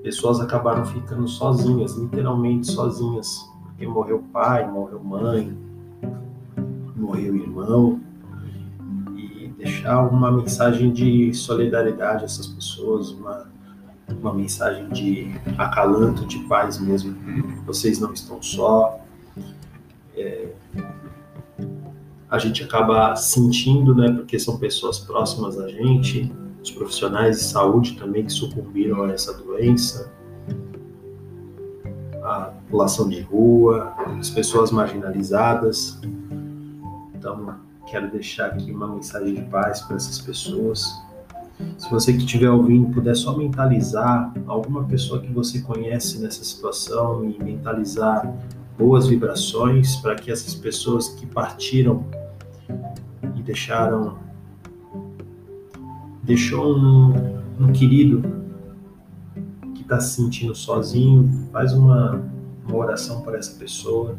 pessoas 0.02 0.40
acabaram 0.40 0.86
ficando 0.86 1.28
sozinhas, 1.28 1.94
literalmente 1.94 2.66
sozinhas, 2.66 3.46
porque 3.64 3.86
morreu 3.86 4.24
pai, 4.32 4.70
morreu 4.70 5.04
mãe, 5.04 5.54
morreu 6.96 7.36
irmão, 7.36 8.00
e 9.16 9.48
deixar 9.58 10.02
uma 10.08 10.32
mensagem 10.32 10.92
de 10.92 11.34
solidariedade 11.34 12.22
a 12.22 12.24
essas 12.24 12.46
pessoas, 12.46 13.10
uma 13.10 13.53
uma 14.08 14.32
mensagem 14.32 14.88
de 14.88 15.34
acalanto, 15.58 16.26
de 16.26 16.38
paz 16.40 16.78
mesmo. 16.78 17.16
Vocês 17.66 17.98
não 17.98 18.12
estão 18.12 18.42
só. 18.42 19.00
É, 20.16 20.48
a 22.30 22.38
gente 22.38 22.62
acaba 22.64 23.14
sentindo, 23.16 23.94
né, 23.94 24.10
porque 24.12 24.38
são 24.38 24.58
pessoas 24.58 24.98
próximas 24.98 25.58
a 25.58 25.68
gente, 25.68 26.32
os 26.62 26.70
profissionais 26.70 27.38
de 27.38 27.44
saúde 27.44 27.96
também 27.96 28.24
que 28.24 28.32
sucumbiram 28.32 29.04
a 29.04 29.12
essa 29.12 29.32
doença, 29.34 30.10
a 32.22 32.52
população 32.64 33.08
de 33.08 33.20
rua, 33.20 33.94
as 34.18 34.30
pessoas 34.30 34.70
marginalizadas. 34.70 36.00
Então, 37.14 37.56
quero 37.86 38.10
deixar 38.10 38.46
aqui 38.46 38.72
uma 38.72 38.88
mensagem 38.88 39.34
de 39.34 39.42
paz 39.42 39.82
para 39.82 39.96
essas 39.96 40.18
pessoas 40.18 41.03
se 41.78 41.90
você 41.90 42.12
que 42.12 42.18
estiver 42.18 42.50
ouvindo 42.50 42.92
puder 42.92 43.14
só 43.14 43.36
mentalizar 43.36 44.32
alguma 44.46 44.84
pessoa 44.84 45.20
que 45.20 45.32
você 45.32 45.60
conhece 45.60 46.18
nessa 46.18 46.42
situação 46.44 47.28
e 47.28 47.42
mentalizar 47.42 48.32
boas 48.78 49.06
vibrações 49.06 49.96
para 49.96 50.14
que 50.14 50.30
essas 50.30 50.54
pessoas 50.54 51.08
que 51.08 51.26
partiram 51.26 52.04
e 53.36 53.42
deixaram 53.42 54.18
deixou 56.22 56.76
um, 56.76 57.38
um 57.60 57.72
querido 57.72 58.22
que 59.74 59.82
está 59.82 60.00
se 60.00 60.16
sentindo 60.16 60.54
sozinho, 60.54 61.48
faz 61.52 61.72
uma, 61.74 62.22
uma 62.66 62.76
oração 62.76 63.20
para 63.20 63.38
essa 63.38 63.58
pessoa 63.58 64.16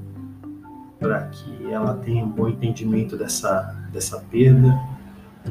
para 1.00 1.24
que 1.28 1.72
ela 1.72 1.96
tenha 1.96 2.24
um 2.24 2.30
bom 2.30 2.48
entendimento 2.48 3.18
dessa, 3.18 3.76
dessa 3.92 4.20
perda 4.20 4.95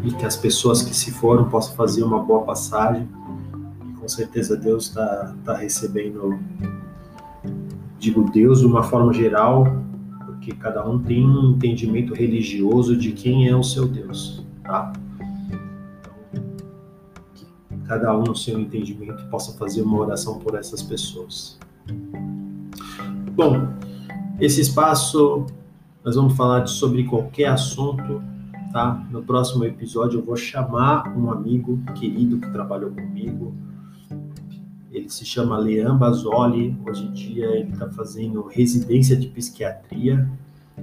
e 0.02 0.10
que 0.12 0.24
as 0.24 0.36
pessoas 0.36 0.82
que 0.82 0.94
se 0.94 1.10
foram 1.10 1.48
possam 1.48 1.74
fazer 1.74 2.02
uma 2.02 2.22
boa 2.22 2.42
passagem. 2.42 3.08
E 3.88 3.92
com 4.00 4.08
certeza 4.08 4.56
Deus 4.56 4.88
está 4.88 5.34
tá 5.44 5.56
recebendo, 5.56 6.38
digo 7.98 8.30
Deus 8.30 8.60
de 8.60 8.66
uma 8.66 8.82
forma 8.82 9.12
geral, 9.12 9.64
porque 10.26 10.52
cada 10.52 10.86
um 10.86 10.98
tem 10.98 11.24
um 11.24 11.52
entendimento 11.52 12.14
religioso 12.14 12.96
de 12.96 13.12
quem 13.12 13.48
é 13.48 13.56
o 13.56 13.62
seu 13.62 13.86
Deus, 13.86 14.44
tá? 14.62 14.92
Então, 17.32 17.78
cada 17.86 18.16
um 18.16 18.24
no 18.24 18.36
seu 18.36 18.58
entendimento 18.58 19.24
possa 19.28 19.56
fazer 19.56 19.82
uma 19.82 19.98
oração 19.98 20.38
por 20.38 20.54
essas 20.54 20.82
pessoas. 20.82 21.58
Bom, 23.32 23.68
esse 24.40 24.60
espaço 24.60 25.46
nós 26.04 26.16
vamos 26.16 26.36
falar 26.36 26.66
sobre 26.66 27.04
qualquer 27.04 27.46
assunto 27.46 28.22
tá? 28.74 29.06
No 29.08 29.22
próximo 29.22 29.64
episódio 29.64 30.18
eu 30.18 30.24
vou 30.24 30.34
chamar 30.34 31.16
um 31.16 31.30
amigo 31.30 31.80
querido 31.94 32.40
que 32.40 32.50
trabalhou 32.50 32.90
comigo. 32.90 33.54
Ele 34.90 35.08
se 35.08 35.24
chama 35.24 35.56
Leão 35.56 35.96
Basoli. 35.96 36.76
Hoje 36.84 37.04
em 37.04 37.12
dia 37.12 37.46
ele 37.56 37.70
está 37.70 37.88
fazendo 37.88 38.42
residência 38.42 39.16
de 39.16 39.28
psiquiatria. 39.28 40.28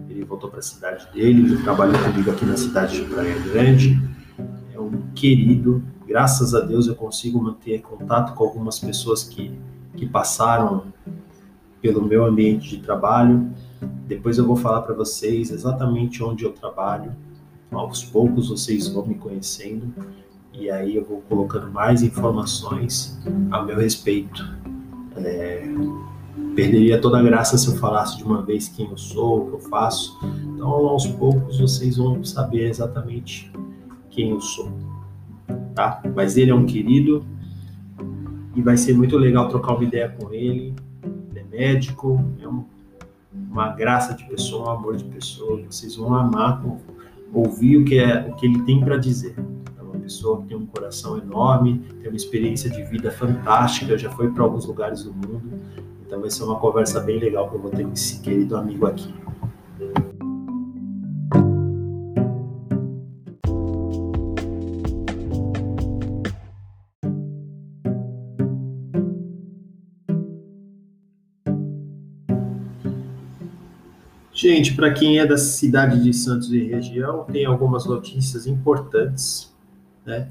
Ele 0.10 0.24
voltou 0.24 0.50
para 0.50 0.60
a 0.60 0.63
cidade 0.63 1.05
dele, 1.13 1.41
ele 1.41 1.62
trabalha 1.63 2.01
comigo 2.01 2.31
aqui 2.31 2.45
na 2.45 2.55
cidade 2.55 2.95
de 2.95 3.13
Praia 3.13 3.38
Grande. 3.39 4.01
É 4.74 4.79
um 4.79 5.10
querido. 5.13 5.83
Graças 6.07 6.55
a 6.55 6.62
Deus 6.62 6.88
eu 6.88 6.95
consigo 6.95 7.43
manter 7.43 7.81
contato 7.81 8.33
com 8.36 8.45
algumas 8.45 8.79
pessoas 8.79 9.25
que, 9.25 9.51
que 9.98 10.05
passaram 10.05 10.86
pelo 11.81 12.01
meu 12.01 12.24
ambiente 12.24 12.69
de 12.69 12.77
trabalho. 12.77 13.51
Depois 14.07 14.38
eu 14.38 14.48
vou 14.48 14.55
falar 14.55 14.81
para 14.81 14.95
vocês 14.95 15.51
exatamente 15.51 16.24
onde 16.24 16.45
eu 16.45 16.53
trabalho 16.53 17.12
aos 17.71 18.03
poucos 18.03 18.49
vocês 18.49 18.87
vão 18.87 19.05
me 19.05 19.15
conhecendo 19.15 19.93
e 20.53 20.69
aí 20.69 20.95
eu 20.95 21.05
vou 21.05 21.21
colocando 21.21 21.71
mais 21.71 22.03
informações 22.03 23.17
a 23.49 23.63
meu 23.63 23.77
respeito. 23.77 24.45
É, 25.15 25.63
perderia 26.55 26.99
toda 26.99 27.19
a 27.19 27.23
graça 27.23 27.57
se 27.57 27.67
eu 27.67 27.75
falasse 27.77 28.17
de 28.17 28.23
uma 28.23 28.41
vez 28.41 28.67
quem 28.67 28.89
eu 28.89 28.97
sou, 28.97 29.43
o 29.43 29.47
que 29.47 29.53
eu 29.53 29.59
faço. 29.69 30.19
Então, 30.43 30.67
aos 30.67 31.07
poucos 31.07 31.59
vocês 31.59 31.97
vão 31.97 32.23
saber 32.23 32.69
exatamente 32.69 33.51
quem 34.09 34.31
eu 34.31 34.41
sou, 34.41 34.71
tá? 35.73 36.01
Mas 36.13 36.35
ele 36.35 36.51
é 36.51 36.55
um 36.55 36.65
querido 36.65 37.25
e 38.53 38.61
vai 38.61 38.75
ser 38.75 38.93
muito 38.93 39.17
legal 39.17 39.47
trocar 39.47 39.75
uma 39.75 39.83
ideia 39.83 40.09
com 40.09 40.33
ele. 40.33 40.75
Ele 41.29 41.39
é 41.39 41.43
médico, 41.43 42.23
é 42.41 42.47
um, 42.47 42.65
uma 43.49 43.69
graça 43.69 44.13
de 44.13 44.25
pessoa, 44.25 44.67
um 44.67 44.71
amor 44.71 44.97
de 44.97 45.05
pessoa. 45.05 45.61
Vocês 45.69 45.95
vão 45.95 46.13
amar 46.13 46.61
ouvir 47.33 47.77
o 47.77 47.85
que, 47.85 48.00
é, 48.00 48.27
o 48.29 48.35
que 48.35 48.45
ele 48.45 48.61
tem 48.63 48.79
para 48.79 48.97
dizer. 48.97 49.35
É 49.77 49.81
uma 49.81 50.00
pessoa 50.00 50.41
que 50.41 50.50
tem 50.50 50.57
um 50.57 50.65
coração 50.65 51.17
enorme, 51.17 51.79
tem 52.01 52.09
uma 52.09 52.17
experiência 52.17 52.69
de 52.69 52.83
vida 52.83 53.11
fantástica, 53.11 53.97
já 53.97 54.09
foi 54.09 54.29
para 54.31 54.43
alguns 54.43 54.65
lugares 54.65 55.03
do 55.03 55.13
mundo. 55.13 55.41
Então 56.05 56.19
vai 56.19 56.29
ser 56.29 56.43
uma 56.43 56.59
conversa 56.59 57.00
bem 57.00 57.19
legal 57.19 57.50
que 57.50 57.55
eu 57.55 57.61
vou 57.61 57.71
ter 57.71 57.85
com 57.85 57.93
esse 57.93 58.19
querido 58.19 58.57
amigo 58.57 58.85
aqui. 58.85 59.13
Gente, 74.41 74.74
para 74.74 74.91
quem 74.91 75.19
é 75.19 75.25
da 75.27 75.38
cidade 75.38 76.01
de 76.01 76.12
Santos 76.12 76.51
e 76.51 76.63
região, 76.63 77.25
tem 77.25 77.45
algumas 77.45 77.86
notícias 77.86 78.48
importantes, 78.48 79.53
né? 80.03 80.29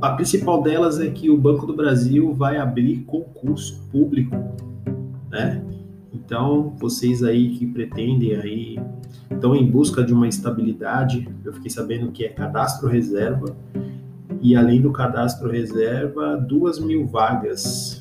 A 0.00 0.10
principal 0.10 0.62
delas 0.62 1.00
é 1.00 1.10
que 1.10 1.28
o 1.28 1.36
Banco 1.36 1.66
do 1.66 1.74
Brasil 1.74 2.32
vai 2.32 2.56
abrir 2.56 2.98
concurso 2.98 3.80
público, 3.90 4.36
né? 5.28 5.60
Então, 6.14 6.72
vocês 6.78 7.24
aí 7.24 7.50
que 7.56 7.66
pretendem 7.66 8.36
aí, 8.36 8.78
estão 9.28 9.56
em 9.56 9.68
busca 9.68 10.04
de 10.04 10.14
uma 10.14 10.28
estabilidade, 10.28 11.28
eu 11.44 11.52
fiquei 11.52 11.68
sabendo 11.68 12.12
que 12.12 12.24
é 12.24 12.28
cadastro 12.28 12.88
reserva, 12.88 13.56
e 14.40 14.54
além 14.54 14.80
do 14.80 14.92
cadastro 14.92 15.50
reserva, 15.50 16.36
duas 16.36 16.78
mil 16.78 17.08
vagas. 17.08 17.99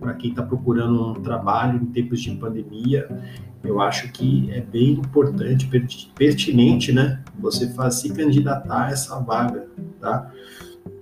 Para 0.00 0.14
quem 0.14 0.30
está 0.30 0.42
procurando 0.42 1.10
um 1.10 1.14
trabalho 1.14 1.80
em 1.80 1.86
tempos 1.86 2.22
de 2.22 2.34
pandemia, 2.34 3.08
eu 3.62 3.80
acho 3.80 4.10
que 4.10 4.50
é 4.50 4.60
bem 4.60 4.90
importante, 4.92 5.70
pertinente, 6.16 6.90
né? 6.92 7.22
Você 7.38 7.68
faz, 7.68 7.94
se 7.96 8.10
candidatar 8.12 8.86
a 8.86 8.90
essa 8.90 9.20
vaga, 9.20 9.68
tá? 10.00 10.32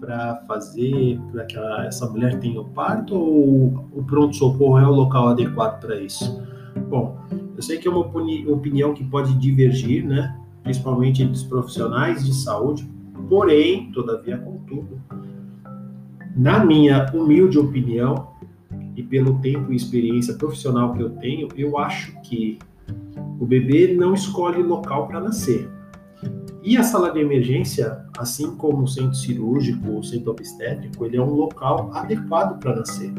para 0.00 0.36
fazer 0.46 1.18
para 1.30 1.44
que 1.44 1.56
essa 1.86 2.08
mulher 2.08 2.38
tenha 2.40 2.60
o 2.60 2.64
parto 2.64 3.14
ou 3.14 3.88
o 3.92 4.04
pronto-socorro 4.04 4.78
é 4.78 4.86
o 4.86 4.92
local 4.92 5.28
adequado 5.28 5.80
para 5.80 6.00
isso? 6.00 6.42
Bom, 6.88 7.18
eu 7.56 7.62
sei 7.62 7.78
que 7.78 7.86
é 7.86 7.90
uma 7.90 8.00
opinião 8.00 8.94
que 8.94 9.04
pode 9.04 9.34
divergir, 9.34 10.04
né? 10.04 10.36
principalmente 10.62 11.22
entre 11.22 11.34
os 11.34 11.42
profissionais 11.42 12.24
de 12.24 12.34
saúde, 12.34 12.88
porém, 13.28 13.90
todavia, 13.92 14.38
contudo, 14.38 15.00
na 16.36 16.64
minha 16.64 17.10
humilde 17.12 17.58
opinião 17.58 18.28
e 18.96 19.02
pelo 19.02 19.38
tempo 19.38 19.72
e 19.72 19.76
experiência 19.76 20.34
profissional 20.34 20.94
que 20.94 21.02
eu 21.02 21.10
tenho, 21.10 21.48
eu 21.56 21.78
acho 21.78 22.18
que 22.22 22.58
o 23.38 23.46
bebê 23.46 23.94
não 23.94 24.14
escolhe 24.14 24.62
local 24.62 25.06
para 25.06 25.20
nascer. 25.20 25.68
E 26.62 26.76
a 26.76 26.82
sala 26.82 27.10
de 27.10 27.20
emergência, 27.20 28.04
assim 28.18 28.54
como 28.56 28.82
o 28.82 28.88
centro 28.88 29.14
cirúrgico, 29.14 29.98
o 29.98 30.04
centro 30.04 30.30
obstétrico, 30.30 31.06
ele 31.06 31.16
é 31.16 31.22
um 31.22 31.32
local 31.32 31.90
adequado 31.94 32.60
para 32.60 32.76
nascer. 32.76 33.12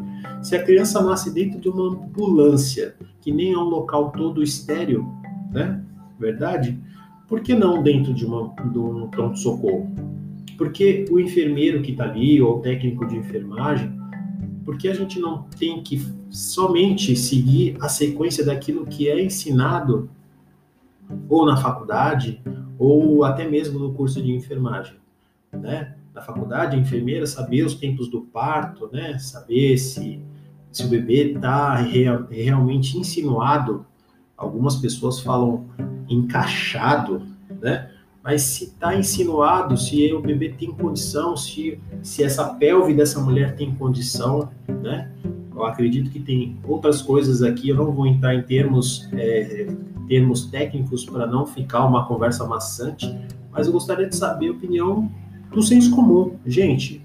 Se 0.44 0.56
a 0.56 0.64
criança 0.64 1.02
nasce 1.02 1.34
dentro 1.34 1.60
de 1.60 1.68
uma 1.68 1.88
ambulância 1.88 2.96
que 3.22 3.32
nem 3.32 3.54
é 3.54 3.58
um 3.58 3.70
local 3.70 4.12
todo 4.12 4.44
estéreo, 4.44 5.08
né? 5.52 5.84
Verdade? 6.20 6.78
Por 7.28 7.42
que 7.42 7.54
não 7.54 7.82
dentro 7.82 8.14
de, 8.14 8.26
uma, 8.26 8.54
de 8.72 8.78
um 8.78 9.08
pronto-socorro? 9.08 9.90
Porque 10.58 11.06
o 11.10 11.20
enfermeiro 11.20 11.82
que 11.82 11.92
está 11.92 12.04
ali, 12.04 12.42
ou 12.42 12.58
o 12.58 12.62
técnico 12.62 13.08
de 13.08 13.16
enfermagem, 13.16 13.92
porque 14.66 14.88
a 14.88 14.94
gente 14.94 15.20
não 15.20 15.44
tem 15.58 15.82
que 15.82 16.02
somente 16.30 17.16
seguir 17.16 17.78
a 17.82 17.90
sequência 17.90 18.46
daquilo 18.46 18.86
que 18.86 19.10
é 19.10 19.24
ensinado 19.24 20.10
ou 21.28 21.46
na 21.46 21.58
faculdade, 21.58 22.42
ou 22.78 23.24
até 23.24 23.48
mesmo 23.48 23.80
no 23.80 23.94
curso 23.94 24.22
de 24.22 24.32
enfermagem, 24.32 24.96
né? 25.52 25.96
Na 26.14 26.22
faculdade, 26.22 26.78
enfermeira 26.78 27.26
saber 27.26 27.64
os 27.64 27.76
tempos 27.76 28.10
do 28.10 28.22
parto, 28.22 28.90
né? 28.92 29.18
Saber 29.18 29.78
se 29.78 30.22
se 30.72 30.86
o 30.86 30.88
bebê 30.88 31.34
está 31.34 31.76
real, 31.76 32.26
realmente 32.30 32.98
insinuado, 32.98 33.86
algumas 34.38 34.76
pessoas 34.78 35.20
falam 35.20 35.66
encaixado, 36.10 37.22
né? 37.62 37.90
Mas 38.24 38.44
se 38.44 38.66
está 38.66 38.96
insinuado, 38.96 39.76
se 39.76 40.14
o 40.14 40.22
bebê 40.22 40.50
tem 40.50 40.72
condição, 40.72 41.36
se, 41.36 41.80
se 42.04 42.24
essa 42.24 42.54
pelve 42.54 42.94
dessa 42.94 43.20
mulher 43.20 43.56
tem 43.56 43.74
condição, 43.74 44.50
né? 44.68 45.12
Eu 45.54 45.66
acredito 45.66 46.10
que 46.10 46.20
tem 46.20 46.58
outras 46.64 47.02
coisas 47.02 47.42
aqui, 47.44 47.70
eu 47.70 47.76
não 47.76 47.92
vou 47.92 48.08
entrar 48.08 48.34
em 48.34 48.42
termos, 48.44 49.10
é, 49.14 49.68
termos 50.08 50.46
técnicos 50.46 51.04
para 51.04 51.28
não 51.28 51.46
ficar 51.46 51.86
uma 51.86 52.06
conversa 52.06 52.46
maçante, 52.48 53.14
mas 53.52 53.68
eu 53.68 53.74
gostaria 53.74 54.08
de 54.08 54.16
saber 54.16 54.48
a 54.48 54.52
opinião 54.52 55.12
do 55.52 55.62
senso 55.62 55.94
comum. 55.94 56.36
Gente, 56.46 57.01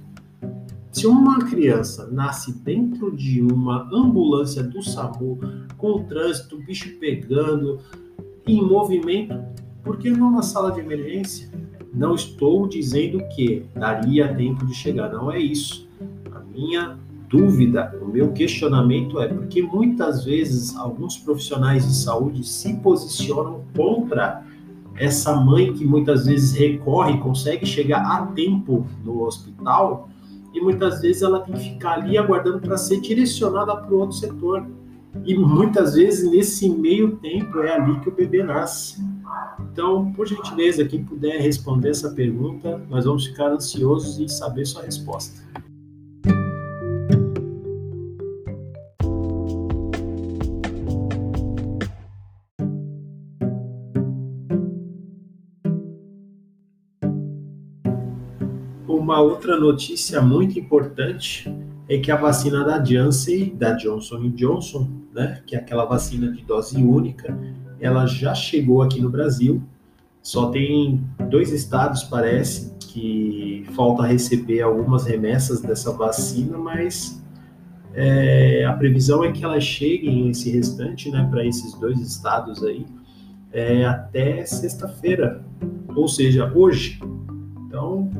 se 0.96 1.06
uma 1.06 1.40
criança 1.40 2.08
nasce 2.10 2.58
dentro 2.60 3.14
de 3.14 3.42
uma 3.42 3.86
ambulância 3.92 4.62
do 4.62 4.82
SAMU, 4.82 5.38
com 5.76 5.88
o 5.88 6.04
trânsito, 6.04 6.56
bicho 6.56 6.98
pegando, 6.98 7.80
em 8.46 8.62
movimento, 8.62 9.38
por 9.84 9.98
que 9.98 10.08
não 10.08 10.30
na 10.30 10.40
sala 10.40 10.72
de 10.72 10.80
emergência? 10.80 11.50
Não 11.92 12.14
estou 12.14 12.66
dizendo 12.66 13.22
que 13.34 13.66
daria 13.74 14.34
tempo 14.34 14.64
de 14.64 14.72
chegar, 14.72 15.12
não 15.12 15.30
é 15.30 15.38
isso. 15.38 15.86
A 16.34 16.40
minha 16.40 16.96
dúvida, 17.28 17.94
o 18.00 18.08
meu 18.08 18.32
questionamento 18.32 19.20
é 19.20 19.28
porque 19.28 19.60
muitas 19.60 20.24
vezes 20.24 20.74
alguns 20.76 21.18
profissionais 21.18 21.86
de 21.86 21.94
saúde 21.94 22.42
se 22.42 22.72
posicionam 22.76 23.60
contra 23.76 24.42
essa 24.96 25.36
mãe 25.36 25.74
que 25.74 25.84
muitas 25.84 26.24
vezes 26.24 26.58
recorre, 26.58 27.18
consegue 27.18 27.66
chegar 27.66 28.00
a 28.00 28.24
tempo 28.28 28.86
no 29.04 29.24
hospital 29.24 30.08
e 30.56 30.60
muitas 30.60 31.02
vezes 31.02 31.20
ela 31.20 31.40
tem 31.40 31.54
que 31.54 31.74
ficar 31.74 31.92
ali 31.92 32.16
aguardando 32.16 32.60
para 32.60 32.78
ser 32.78 32.98
direcionada 32.98 33.76
para 33.76 33.94
o 33.94 33.98
outro 33.98 34.16
setor. 34.16 34.66
E 35.24 35.34
muitas 35.36 35.94
vezes 35.94 36.30
nesse 36.30 36.66
meio 36.68 37.16
tempo 37.16 37.60
é 37.60 37.74
ali 37.74 38.00
que 38.00 38.08
o 38.08 38.12
bebê 38.12 38.42
nasce. 38.42 39.04
Então, 39.60 40.10
por 40.12 40.26
gentileza, 40.26 40.84
quem 40.86 41.04
puder 41.04 41.42
responder 41.42 41.90
essa 41.90 42.10
pergunta, 42.10 42.80
nós 42.88 43.04
vamos 43.04 43.26
ficar 43.26 43.48
ansiosos 43.48 44.18
em 44.18 44.28
saber 44.28 44.64
sua 44.64 44.82
resposta. 44.82 45.45
Uma 59.16 59.22
outra 59.22 59.58
notícia 59.58 60.20
muito 60.20 60.58
importante 60.58 61.50
é 61.88 61.96
que 61.96 62.10
a 62.10 62.16
vacina 62.16 62.62
da 62.62 62.84
Janssen, 62.84 63.56
da 63.56 63.72
Johnson 63.72 64.28
Johnson, 64.30 64.90
né, 65.14 65.40
que 65.46 65.56
é 65.56 65.58
aquela 65.58 65.86
vacina 65.86 66.30
de 66.30 66.44
dose 66.44 66.76
única, 66.76 67.34
ela 67.80 68.04
já 68.04 68.34
chegou 68.34 68.82
aqui 68.82 69.00
no 69.00 69.08
Brasil. 69.08 69.62
Só 70.20 70.50
tem 70.50 71.02
dois 71.30 71.50
estados, 71.50 72.04
parece, 72.04 72.74
que 72.78 73.64
falta 73.74 74.02
receber 74.02 74.60
algumas 74.60 75.06
remessas 75.06 75.62
dessa 75.62 75.92
vacina, 75.92 76.58
mas 76.58 77.24
é, 77.94 78.66
a 78.66 78.74
previsão 78.74 79.24
é 79.24 79.32
que 79.32 79.42
ela 79.42 79.58
chegue 79.60 80.28
esse 80.28 80.50
restante, 80.50 81.10
né, 81.10 81.26
para 81.30 81.46
esses 81.46 81.72
dois 81.80 81.98
estados 82.00 82.62
aí, 82.62 82.84
é, 83.50 83.86
até 83.86 84.44
sexta-feira, 84.44 85.42
ou 85.94 86.06
seja, 86.06 86.52
hoje. 86.54 87.00
Então, 87.66 88.10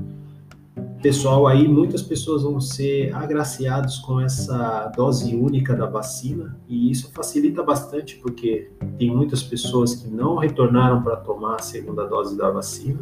pessoal 1.07 1.47
aí, 1.47 1.69
muitas 1.69 2.03
pessoas 2.03 2.43
vão 2.43 2.61
ser 2.61 3.15
agraciados 3.15 3.99
com 3.99 4.19
essa 4.21 4.91
dose 4.97 5.37
única 5.37 5.73
da 5.73 5.87
vacina 5.87 6.59
e 6.69 6.91
isso 6.91 7.13
facilita 7.13 7.63
bastante 7.63 8.17
porque 8.17 8.73
tem 8.99 9.15
muitas 9.15 9.41
pessoas 9.41 9.95
que 9.95 10.09
não 10.09 10.35
retornaram 10.35 11.01
para 11.05 11.15
tomar 11.15 11.55
a 11.55 11.63
segunda 11.63 12.05
dose 12.07 12.37
da 12.37 12.51
vacina. 12.51 12.99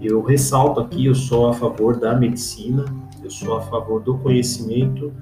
Eu 0.00 0.22
ressalto 0.22 0.78
aqui, 0.78 1.06
eu 1.06 1.16
sou 1.16 1.48
a 1.48 1.52
favor 1.52 1.98
da 1.98 2.14
medicina, 2.14 2.84
eu 3.24 3.30
sou 3.30 3.56
a 3.56 3.60
favor 3.60 4.00
do 4.00 4.16
conhecimento, 4.16 5.12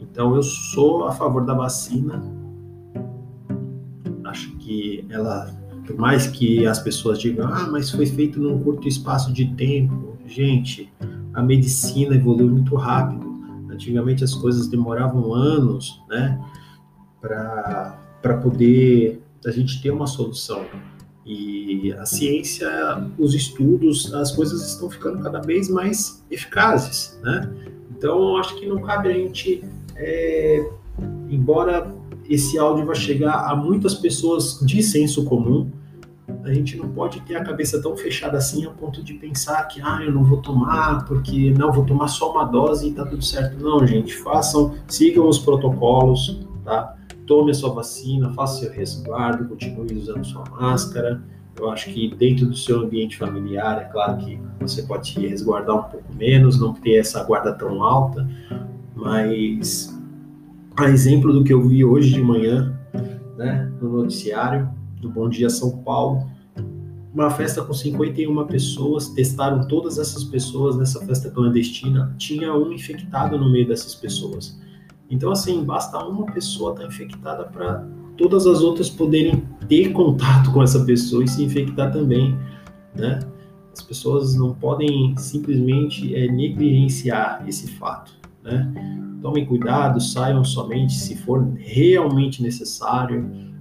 então 0.00 0.36
eu 0.36 0.42
sou 0.44 1.04
a 1.08 1.10
favor 1.10 1.44
da 1.44 1.54
vacina, 1.54 2.22
Acho 4.24 4.56
que 4.58 5.04
ela, 5.10 5.50
por 5.84 5.96
mais 5.96 6.28
que 6.28 6.64
as 6.64 6.78
pessoas 6.78 7.18
digam, 7.18 7.46
ah, 7.52 7.68
mas 7.70 7.90
foi 7.90 8.06
feito 8.06 8.40
num 8.40 8.62
curto 8.62 8.86
espaço 8.86 9.32
de 9.32 9.46
tempo, 9.56 10.11
gente, 10.26 10.92
a 11.32 11.42
medicina 11.42 12.14
evoluiu 12.14 12.48
muito 12.48 12.74
rápido. 12.74 13.32
Antigamente 13.70 14.22
as 14.22 14.34
coisas 14.34 14.68
demoravam 14.68 15.32
anos, 15.32 16.00
né, 16.08 16.38
para 17.20 18.34
poder 18.42 19.22
a 19.44 19.50
gente 19.50 19.80
ter 19.82 19.90
uma 19.90 20.06
solução. 20.06 20.64
E 21.24 21.92
a 21.92 22.04
ciência, 22.04 22.68
os 23.18 23.34
estudos, 23.34 24.12
as 24.12 24.32
coisas 24.32 24.66
estão 24.68 24.90
ficando 24.90 25.22
cada 25.22 25.40
vez 25.40 25.68
mais 25.68 26.24
eficazes, 26.30 27.18
né? 27.22 27.48
Então, 27.96 28.36
acho 28.36 28.56
que 28.56 28.66
não 28.66 28.82
cabe 28.82 29.08
a 29.08 29.12
gente, 29.12 29.62
é, 29.94 30.68
embora 31.30 31.94
esse 32.28 32.58
áudio 32.58 32.84
vá 32.86 32.94
chegar 32.94 33.48
a 33.48 33.54
muitas 33.54 33.94
pessoas 33.94 34.58
de 34.66 34.82
senso 34.82 35.24
comum, 35.24 35.70
a 36.44 36.52
gente 36.52 36.76
não 36.76 36.88
pode 36.88 37.20
ter 37.22 37.36
a 37.36 37.44
cabeça 37.44 37.80
tão 37.80 37.96
fechada 37.96 38.38
assim 38.38 38.66
a 38.66 38.70
ponto 38.70 39.02
de 39.02 39.14
pensar 39.14 39.62
que, 39.64 39.80
ah, 39.80 40.00
eu 40.02 40.12
não 40.12 40.24
vou 40.24 40.38
tomar, 40.38 41.04
porque 41.04 41.50
não, 41.50 41.72
vou 41.72 41.84
tomar 41.84 42.08
só 42.08 42.32
uma 42.32 42.44
dose 42.44 42.88
e 42.88 42.92
tá 42.92 43.04
tudo 43.04 43.22
certo. 43.22 43.62
Não, 43.62 43.86
gente, 43.86 44.14
façam, 44.14 44.74
sigam 44.86 45.28
os 45.28 45.38
protocolos, 45.38 46.40
tá? 46.64 46.96
Tome 47.26 47.50
a 47.52 47.54
sua 47.54 47.72
vacina, 47.72 48.32
faça 48.32 48.60
seu 48.60 48.72
resguardo, 48.72 49.48
continue 49.48 49.94
usando 49.94 50.24
sua 50.24 50.44
máscara. 50.50 51.22
Eu 51.58 51.70
acho 51.70 51.92
que 51.92 52.14
dentro 52.14 52.46
do 52.46 52.56
seu 52.56 52.80
ambiente 52.80 53.16
familiar, 53.16 53.82
é 53.82 53.84
claro 53.84 54.16
que 54.18 54.40
você 54.60 54.82
pode 54.82 55.18
resguardar 55.20 55.76
um 55.76 55.82
pouco 55.82 56.14
menos, 56.14 56.58
não 56.58 56.72
ter 56.72 56.96
essa 56.96 57.22
guarda 57.24 57.52
tão 57.52 57.82
alta, 57.82 58.28
mas 58.94 59.96
a 60.76 60.88
exemplo 60.88 61.32
do 61.32 61.44
que 61.44 61.52
eu 61.52 61.62
vi 61.62 61.84
hoje 61.84 62.12
de 62.12 62.22
manhã, 62.22 62.76
né, 63.36 63.70
no 63.80 64.02
noticiário 64.02 64.68
do 65.02 65.10
Bom 65.10 65.28
Dia 65.28 65.50
São 65.50 65.78
Paulo, 65.78 66.30
uma 67.12 67.28
festa 67.30 67.62
com 67.62 67.74
51 67.74 68.46
pessoas, 68.46 69.08
testaram 69.10 69.66
todas 69.68 69.98
essas 69.98 70.24
pessoas 70.24 70.78
nessa 70.78 71.04
festa 71.04 71.30
clandestina, 71.30 72.14
tinha 72.16 72.54
um 72.54 72.72
infectado 72.72 73.36
no 73.36 73.50
meio 73.50 73.68
dessas 73.68 73.94
pessoas. 73.94 74.58
Então, 75.10 75.30
assim, 75.30 75.62
basta 75.62 75.98
uma 75.98 76.24
pessoa 76.26 76.70
estar 76.70 76.84
tá 76.84 76.88
infectada 76.88 77.44
para 77.44 77.86
todas 78.16 78.46
as 78.46 78.62
outras 78.62 78.88
poderem 78.88 79.44
ter 79.68 79.92
contato 79.92 80.50
com 80.52 80.62
essa 80.62 80.82
pessoa 80.84 81.22
e 81.22 81.28
se 81.28 81.44
infectar 81.44 81.92
também, 81.92 82.38
né? 82.94 83.18
As 83.74 83.82
pessoas 83.82 84.34
não 84.34 84.54
podem 84.54 85.14
simplesmente 85.18 86.14
é, 86.14 86.30
negligenciar 86.30 87.44
esse 87.46 87.72
fato, 87.72 88.12
né? 88.42 88.72
Tomem 89.20 89.44
cuidado, 89.44 90.00
saiam 90.00 90.44
somente 90.44 90.94
se 90.94 91.16
for 91.16 91.46
realmente 91.56 92.42
necessário. 92.42 93.51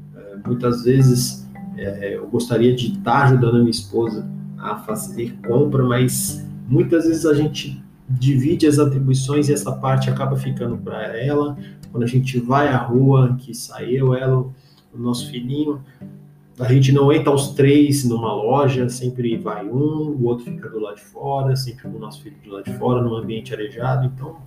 Muitas 0.45 0.83
vezes 0.83 1.49
é, 1.77 2.15
eu 2.15 2.27
gostaria 2.27 2.75
de 2.75 2.93
estar 2.93 3.25
ajudando 3.25 3.55
a 3.55 3.59
minha 3.59 3.71
esposa 3.71 4.27
a 4.57 4.77
fazer 4.77 5.37
compra, 5.47 5.83
mas 5.83 6.45
muitas 6.67 7.05
vezes 7.05 7.25
a 7.25 7.33
gente 7.33 7.83
divide 8.09 8.67
as 8.67 8.77
atribuições 8.77 9.49
e 9.49 9.53
essa 9.53 9.71
parte 9.71 10.09
acaba 10.09 10.35
ficando 10.35 10.77
para 10.77 11.17
ela. 11.17 11.57
Quando 11.91 12.03
a 12.03 12.07
gente 12.07 12.39
vai 12.39 12.67
à 12.67 12.77
rua, 12.77 13.35
que 13.39 13.53
saiu 13.53 14.13
ela, 14.13 14.49
o 14.93 14.97
nosso 14.97 15.29
filhinho, 15.29 15.81
a 16.59 16.71
gente 16.71 16.91
não 16.91 17.11
entra 17.11 17.33
os 17.33 17.49
três 17.49 18.03
numa 18.03 18.33
loja, 18.33 18.87
sempre 18.89 19.37
vai 19.37 19.65
um, 19.65 20.15
o 20.19 20.25
outro 20.25 20.45
fica 20.45 20.69
do 20.69 20.79
lado 20.79 20.97
de 20.97 21.03
fora, 21.03 21.55
sempre 21.55 21.87
o 21.87 21.97
nosso 21.97 22.21
filho 22.21 22.35
do 22.43 22.51
lado 22.51 22.65
de 22.65 22.73
fora, 22.73 23.01
num 23.01 23.15
ambiente 23.15 23.53
arejado. 23.53 24.05
Então, 24.05 24.37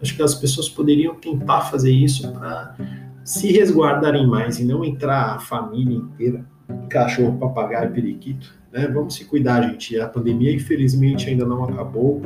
acho 0.00 0.14
que 0.14 0.22
as 0.22 0.34
pessoas 0.34 0.68
poderiam 0.68 1.14
tentar 1.16 1.62
fazer 1.62 1.90
isso 1.90 2.30
para 2.32 2.76
se 3.24 3.50
resguardarem 3.50 4.26
mais 4.26 4.60
e 4.60 4.64
não 4.64 4.84
entrar 4.84 5.34
a 5.34 5.38
família 5.38 5.96
inteira, 5.96 6.44
cachorro, 6.90 7.38
papagaio, 7.38 7.90
periquito. 7.90 8.54
Né? 8.70 8.86
Vamos 8.88 9.14
se 9.14 9.24
cuidar, 9.24 9.62
gente. 9.62 9.98
A 9.98 10.06
pandemia, 10.06 10.54
infelizmente, 10.54 11.30
ainda 11.30 11.46
não 11.46 11.64
acabou 11.64 12.20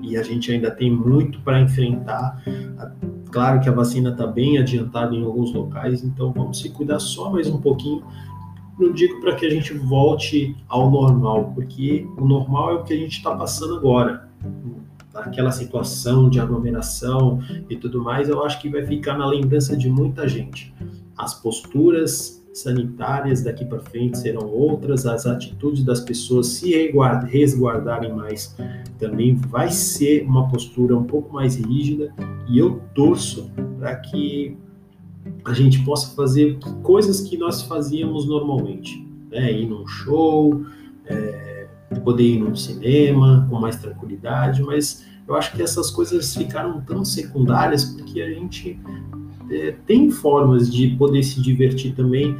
e 0.00 0.16
a 0.16 0.22
gente 0.22 0.52
ainda 0.52 0.70
tem 0.70 0.90
muito 0.90 1.40
para 1.40 1.60
enfrentar. 1.60 2.42
Claro 3.30 3.60
que 3.60 3.68
a 3.68 3.72
vacina 3.72 4.10
está 4.10 4.26
bem 4.26 4.58
adiantada 4.58 5.14
em 5.14 5.24
alguns 5.24 5.52
locais, 5.52 6.02
então 6.02 6.32
vamos 6.32 6.60
se 6.60 6.70
cuidar 6.70 6.98
só 6.98 7.30
mais 7.30 7.48
um 7.48 7.60
pouquinho. 7.60 8.02
Não 8.78 8.92
digo 8.92 9.20
para 9.20 9.34
que 9.34 9.44
a 9.44 9.50
gente 9.50 9.74
volte 9.74 10.56
ao 10.68 10.88
normal, 10.88 11.52
porque 11.52 12.06
o 12.16 12.24
normal 12.24 12.70
é 12.70 12.74
o 12.76 12.84
que 12.84 12.94
a 12.94 12.96
gente 12.96 13.16
está 13.16 13.34
passando 13.34 13.76
agora. 13.76 14.27
Aquela 15.20 15.52
situação 15.52 16.28
de 16.28 16.40
aglomeração 16.40 17.40
e 17.68 17.76
tudo 17.76 18.02
mais, 18.02 18.28
eu 18.28 18.44
acho 18.44 18.60
que 18.60 18.68
vai 18.68 18.84
ficar 18.84 19.16
na 19.16 19.26
lembrança 19.26 19.76
de 19.76 19.88
muita 19.88 20.28
gente. 20.28 20.74
As 21.16 21.34
posturas 21.34 22.38
sanitárias 22.52 23.42
daqui 23.42 23.64
para 23.64 23.80
frente 23.80 24.18
serão 24.18 24.48
outras, 24.48 25.06
as 25.06 25.26
atitudes 25.26 25.84
das 25.84 26.00
pessoas 26.00 26.48
se 26.48 26.72
resguardarem 27.30 28.12
mais 28.12 28.56
também 28.98 29.34
vai 29.36 29.70
ser 29.70 30.24
uma 30.24 30.48
postura 30.48 30.96
um 30.96 31.04
pouco 31.04 31.32
mais 31.32 31.56
rígida 31.56 32.12
e 32.48 32.58
eu 32.58 32.82
torço 32.94 33.50
para 33.78 33.94
que 33.96 34.56
a 35.44 35.52
gente 35.52 35.82
possa 35.84 36.14
fazer 36.14 36.58
coisas 36.82 37.20
que 37.20 37.36
nós 37.36 37.62
fazíamos 37.62 38.26
normalmente, 38.26 39.06
né? 39.30 39.52
ir 39.52 39.66
num 39.66 39.86
show, 39.86 40.64
é, 41.06 41.47
poder 42.04 42.24
ir 42.24 42.40
num 42.40 42.54
cinema 42.54 43.46
com 43.48 43.58
mais 43.58 43.76
tranquilidade, 43.76 44.62
mas 44.62 45.06
eu 45.26 45.34
acho 45.34 45.52
que 45.54 45.62
essas 45.62 45.90
coisas 45.90 46.34
ficaram 46.34 46.80
tão 46.80 47.04
secundárias 47.04 47.84
porque 47.84 48.20
a 48.20 48.30
gente 48.30 48.80
é, 49.50 49.74
tem 49.86 50.10
formas 50.10 50.72
de 50.72 50.88
poder 50.96 51.22
se 51.22 51.40
divertir 51.40 51.94
também, 51.94 52.36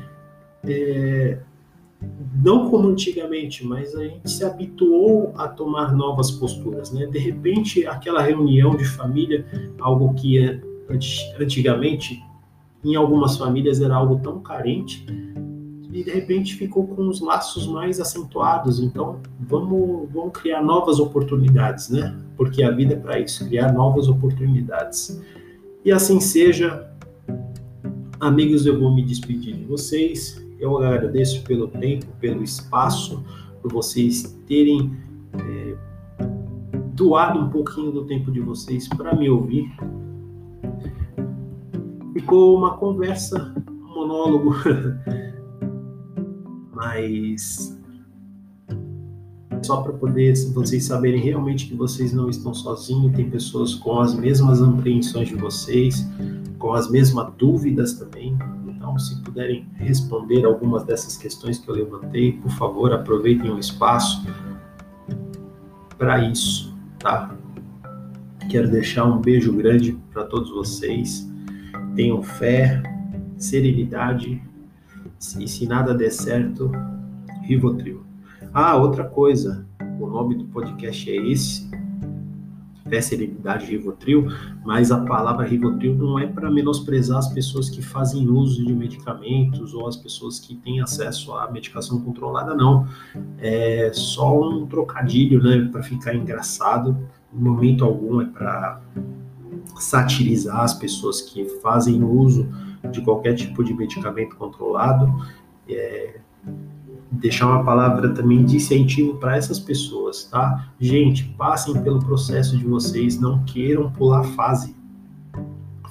é, 0.65 1.39
não 2.43 2.71
como 2.71 2.89
antigamente, 2.89 3.67
mas 3.67 3.95
a 3.95 4.05
gente 4.05 4.31
se 4.31 4.45
habituou 4.45 5.35
a 5.37 5.49
tomar 5.49 5.95
novas 5.95 6.31
posturas, 6.31 6.93
né? 6.93 7.07
De 7.07 7.19
repente, 7.19 7.87
aquela 7.87 8.23
reunião 8.23 8.77
de 8.77 8.85
família, 8.85 9.45
algo 9.81 10.15
que 10.15 10.39
é, 10.39 10.61
antigamente 11.41 12.23
em 12.85 12.95
algumas 12.95 13.37
famílias 13.37 13.81
era 13.81 13.97
algo 13.97 14.21
tão 14.21 14.41
carente, 14.41 15.05
e 15.99 16.05
de 16.05 16.13
repente 16.13 16.55
ficou 16.55 16.87
com 16.87 17.09
os 17.09 17.21
laços 17.21 17.67
mais 17.67 17.99
acentuados. 17.99 18.79
Então, 18.79 19.19
vamos, 19.41 20.09
vamos 20.13 20.33
criar 20.33 20.63
novas 20.63 21.01
oportunidades, 21.01 21.89
né? 21.89 22.17
Porque 22.37 22.63
a 22.63 22.71
vida 22.71 22.95
é 22.95 22.97
para 22.97 23.19
isso, 23.19 23.45
criar 23.49 23.73
novas 23.73 24.07
oportunidades. 24.07 25.21
E 25.85 25.91
assim 25.91 26.21
seja. 26.21 26.89
Amigos, 28.21 28.65
eu 28.65 28.79
vou 28.79 28.95
me 28.95 29.03
despedir 29.03 29.57
de 29.57 29.65
vocês. 29.65 30.41
Eu 30.61 30.79
agradeço 30.79 31.43
pelo 31.43 31.67
tempo, 31.67 32.07
pelo 32.21 32.45
espaço, 32.45 33.25
por 33.61 33.73
vocês 33.73 34.39
terem 34.47 34.93
é, 35.35 35.77
doado 36.95 37.41
um 37.41 37.51
pouquinho 37.51 37.91
do 37.91 38.05
tempo 38.05 38.31
de 38.31 38.41
vocês 38.41 38.89
para 38.89 39.17
me 39.17 39.29
ouvir. 39.29 39.69
Ficou 42.13 42.57
uma 42.57 42.77
conversa, 42.77 43.53
um 43.69 43.95
monólogo, 43.95 44.55
mas 46.79 47.77
só 49.63 49.83
para 49.83 49.93
poder 49.93 50.35
vocês 50.53 50.85
saberem 50.85 51.21
realmente 51.21 51.67
que 51.67 51.75
vocês 51.75 52.13
não 52.13 52.31
estão 52.31 52.55
sozinhos, 52.55 53.15
tem 53.17 53.29
pessoas 53.29 53.75
com 53.75 53.99
as 54.01 54.15
mesmas 54.15 54.63
apreensões 54.63 55.29
de 55.29 55.35
vocês, 55.35 56.07
com 56.57 56.73
as 56.73 56.89
mesmas 56.89 57.33
dúvidas 57.37 57.95
também. 57.95 58.39
Então, 58.69 58.97
se 58.97 59.21
puderem 59.23 59.67
responder 59.75 60.45
algumas 60.45 60.85
dessas 60.85 61.17
questões 61.17 61.59
que 61.59 61.69
eu 61.69 61.75
levantei, 61.75 62.33
por 62.35 62.53
favor, 62.53 62.93
aproveitem 62.93 63.51
o 63.51 63.59
espaço 63.59 64.25
para 65.99 66.25
isso, 66.25 66.73
tá? 67.01 67.37
Quero 68.49 68.71
deixar 68.71 69.05
um 69.05 69.21
beijo 69.21 69.53
grande 69.53 69.99
para 70.13 70.23
todos 70.25 70.51
vocês. 70.51 71.29
Tenham 71.97 72.23
fé, 72.23 72.81
serenidade. 73.37 74.41
E 75.39 75.49
se 75.49 75.67
nada 75.67 75.95
der 75.95 76.11
certo, 76.11 76.71
Rivotril. 77.43 78.05
Ah, 78.53 78.77
outra 78.77 79.05
coisa, 79.05 79.67
o 80.01 80.07
nome 80.07 80.37
do 80.37 80.45
podcast 80.45 81.11
é 81.11 81.17
esse, 81.17 81.69
até 82.89 83.01
serenidade 83.01 83.67
Rivotril, 83.67 84.29
mas 84.65 84.91
a 84.91 84.99
palavra 85.05 85.47
Rivotril 85.47 85.95
não 85.95 86.19
é 86.19 86.27
para 86.27 86.51
menosprezar 86.51 87.19
as 87.19 87.29
pessoas 87.29 87.69
que 87.69 87.83
fazem 87.83 88.29
uso 88.29 88.65
de 88.65 88.73
medicamentos 88.73 89.75
ou 89.75 89.87
as 89.87 89.97
pessoas 89.97 90.41
que 90.41 90.57
têm 90.57 90.81
acesso 90.81 91.35
à 91.35 91.51
medicação 91.51 92.01
controlada, 92.01 92.55
não. 92.55 92.87
É 93.39 93.91
só 93.93 94.49
um 94.49 94.67
trocadilho, 94.67 95.43
né, 95.43 95.69
para 95.71 95.83
ficar 95.83 96.15
engraçado. 96.15 96.97
Em 97.35 97.39
momento 97.39 97.85
algum 97.85 98.21
é 98.21 98.25
para 98.25 98.81
satirizar 99.79 100.61
as 100.61 100.75
pessoas 100.75 101.21
que 101.21 101.45
fazem 101.61 102.03
uso 102.03 102.49
de 102.91 103.01
qualquer 103.03 103.35
tipo 103.35 103.63
de 103.65 103.75
medicamento 103.75 104.37
controlado. 104.37 105.13
É, 105.69 106.21
deixar 107.11 107.47
uma 107.47 107.65
palavra 107.65 108.13
também 108.13 108.45
de 108.45 108.57
incentivo 108.57 109.17
para 109.17 109.37
essas 109.37 109.59
pessoas, 109.59 110.25
tá? 110.25 110.71
Gente, 110.79 111.25
passem 111.37 111.83
pelo 111.83 111.99
processo 111.99 112.57
de 112.57 112.65
vocês, 112.65 113.19
não 113.19 113.43
queiram 113.45 113.91
pular 113.91 114.25
fase. 114.25 114.77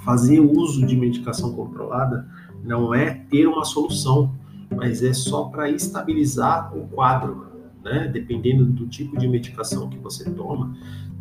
Fazer 0.03 0.39
uso 0.39 0.85
de 0.85 0.95
medicação 0.95 1.53
controlada 1.53 2.27
não 2.63 2.93
é 2.93 3.13
ter 3.29 3.47
uma 3.47 3.65
solução, 3.65 4.33
mas 4.75 5.03
é 5.03 5.13
só 5.13 5.45
para 5.45 5.69
estabilizar 5.69 6.75
o 6.75 6.87
quadro, 6.87 7.47
né? 7.83 8.07
Dependendo 8.07 8.65
do 8.65 8.87
tipo 8.87 9.17
de 9.17 9.27
medicação 9.27 9.89
que 9.89 9.97
você 9.97 10.29
toma, 10.31 10.75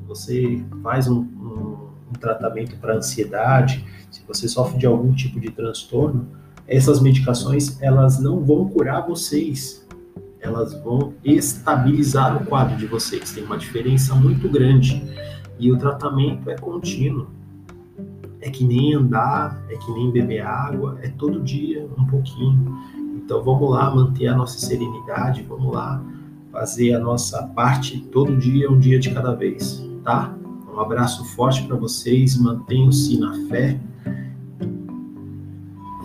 você 0.07 0.65
faz 0.83 1.09
um, 1.09 1.27
tratamento 2.19 2.77
para 2.77 2.97
ansiedade, 2.97 3.85
se 4.11 4.23
você 4.27 4.49
sofre 4.49 4.79
de 4.79 4.87
algum 4.87 5.13
tipo 5.13 5.39
de 5.41 5.51
transtorno, 5.51 6.27
essas 6.67 7.01
medicações 7.01 7.81
elas 7.81 8.19
não 8.19 8.45
vão 8.45 8.69
curar 8.69 9.07
vocês, 9.07 9.87
elas 10.41 10.75
vão 10.83 11.15
estabilizar 11.25 12.37
o 12.41 12.47
quadro 12.47 12.77
de 12.77 12.87
vocês. 12.87 13.33
Tem 13.33 13.45
uma 13.45 13.59
diferença 13.59 14.15
muito 14.15 14.49
grande 14.49 15.03
e 15.59 15.73
o 15.73 15.79
tratamento 15.79 16.49
é 16.51 16.57
contínuo. 16.57 17.29
É 18.41 18.51
que 18.51 18.65
nem 18.65 18.95
andar, 18.95 19.61
é 19.69 19.77
que 19.77 19.91
nem 19.93 20.11
beber 20.11 20.41
água, 20.41 20.99
é 21.03 21.09
todo 21.09 21.43
dia 21.43 21.89
um 21.99 22.07
pouquinho. 22.07 22.77
Então 23.17 23.43
vamos 23.43 23.71
lá 23.71 23.93
manter 23.93 24.29
a 24.29 24.37
nossa 24.37 24.59
serenidade, 24.59 25.43
vamos 25.43 25.73
lá 25.73 26.03
fazer 26.53 26.95
a 26.95 27.01
nossa 27.01 27.43
parte 27.49 27.99
todo 28.13 28.37
dia, 28.37 28.71
um 28.71 28.79
dia 28.79 28.99
de 28.99 29.11
cada 29.11 29.35
vez, 29.35 29.85
tá? 30.05 30.36
Um 30.77 30.81
abraço 30.81 31.25
forte 31.25 31.63
para 31.63 31.75
vocês, 31.75 32.37
mantenham-se 32.37 33.19
na 33.19 33.33
fé. 33.49 33.81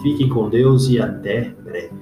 Fiquem 0.01 0.29
com 0.29 0.49
Deus 0.49 0.87
e 0.87 0.97
até 0.97 1.49
breve. 1.49 2.00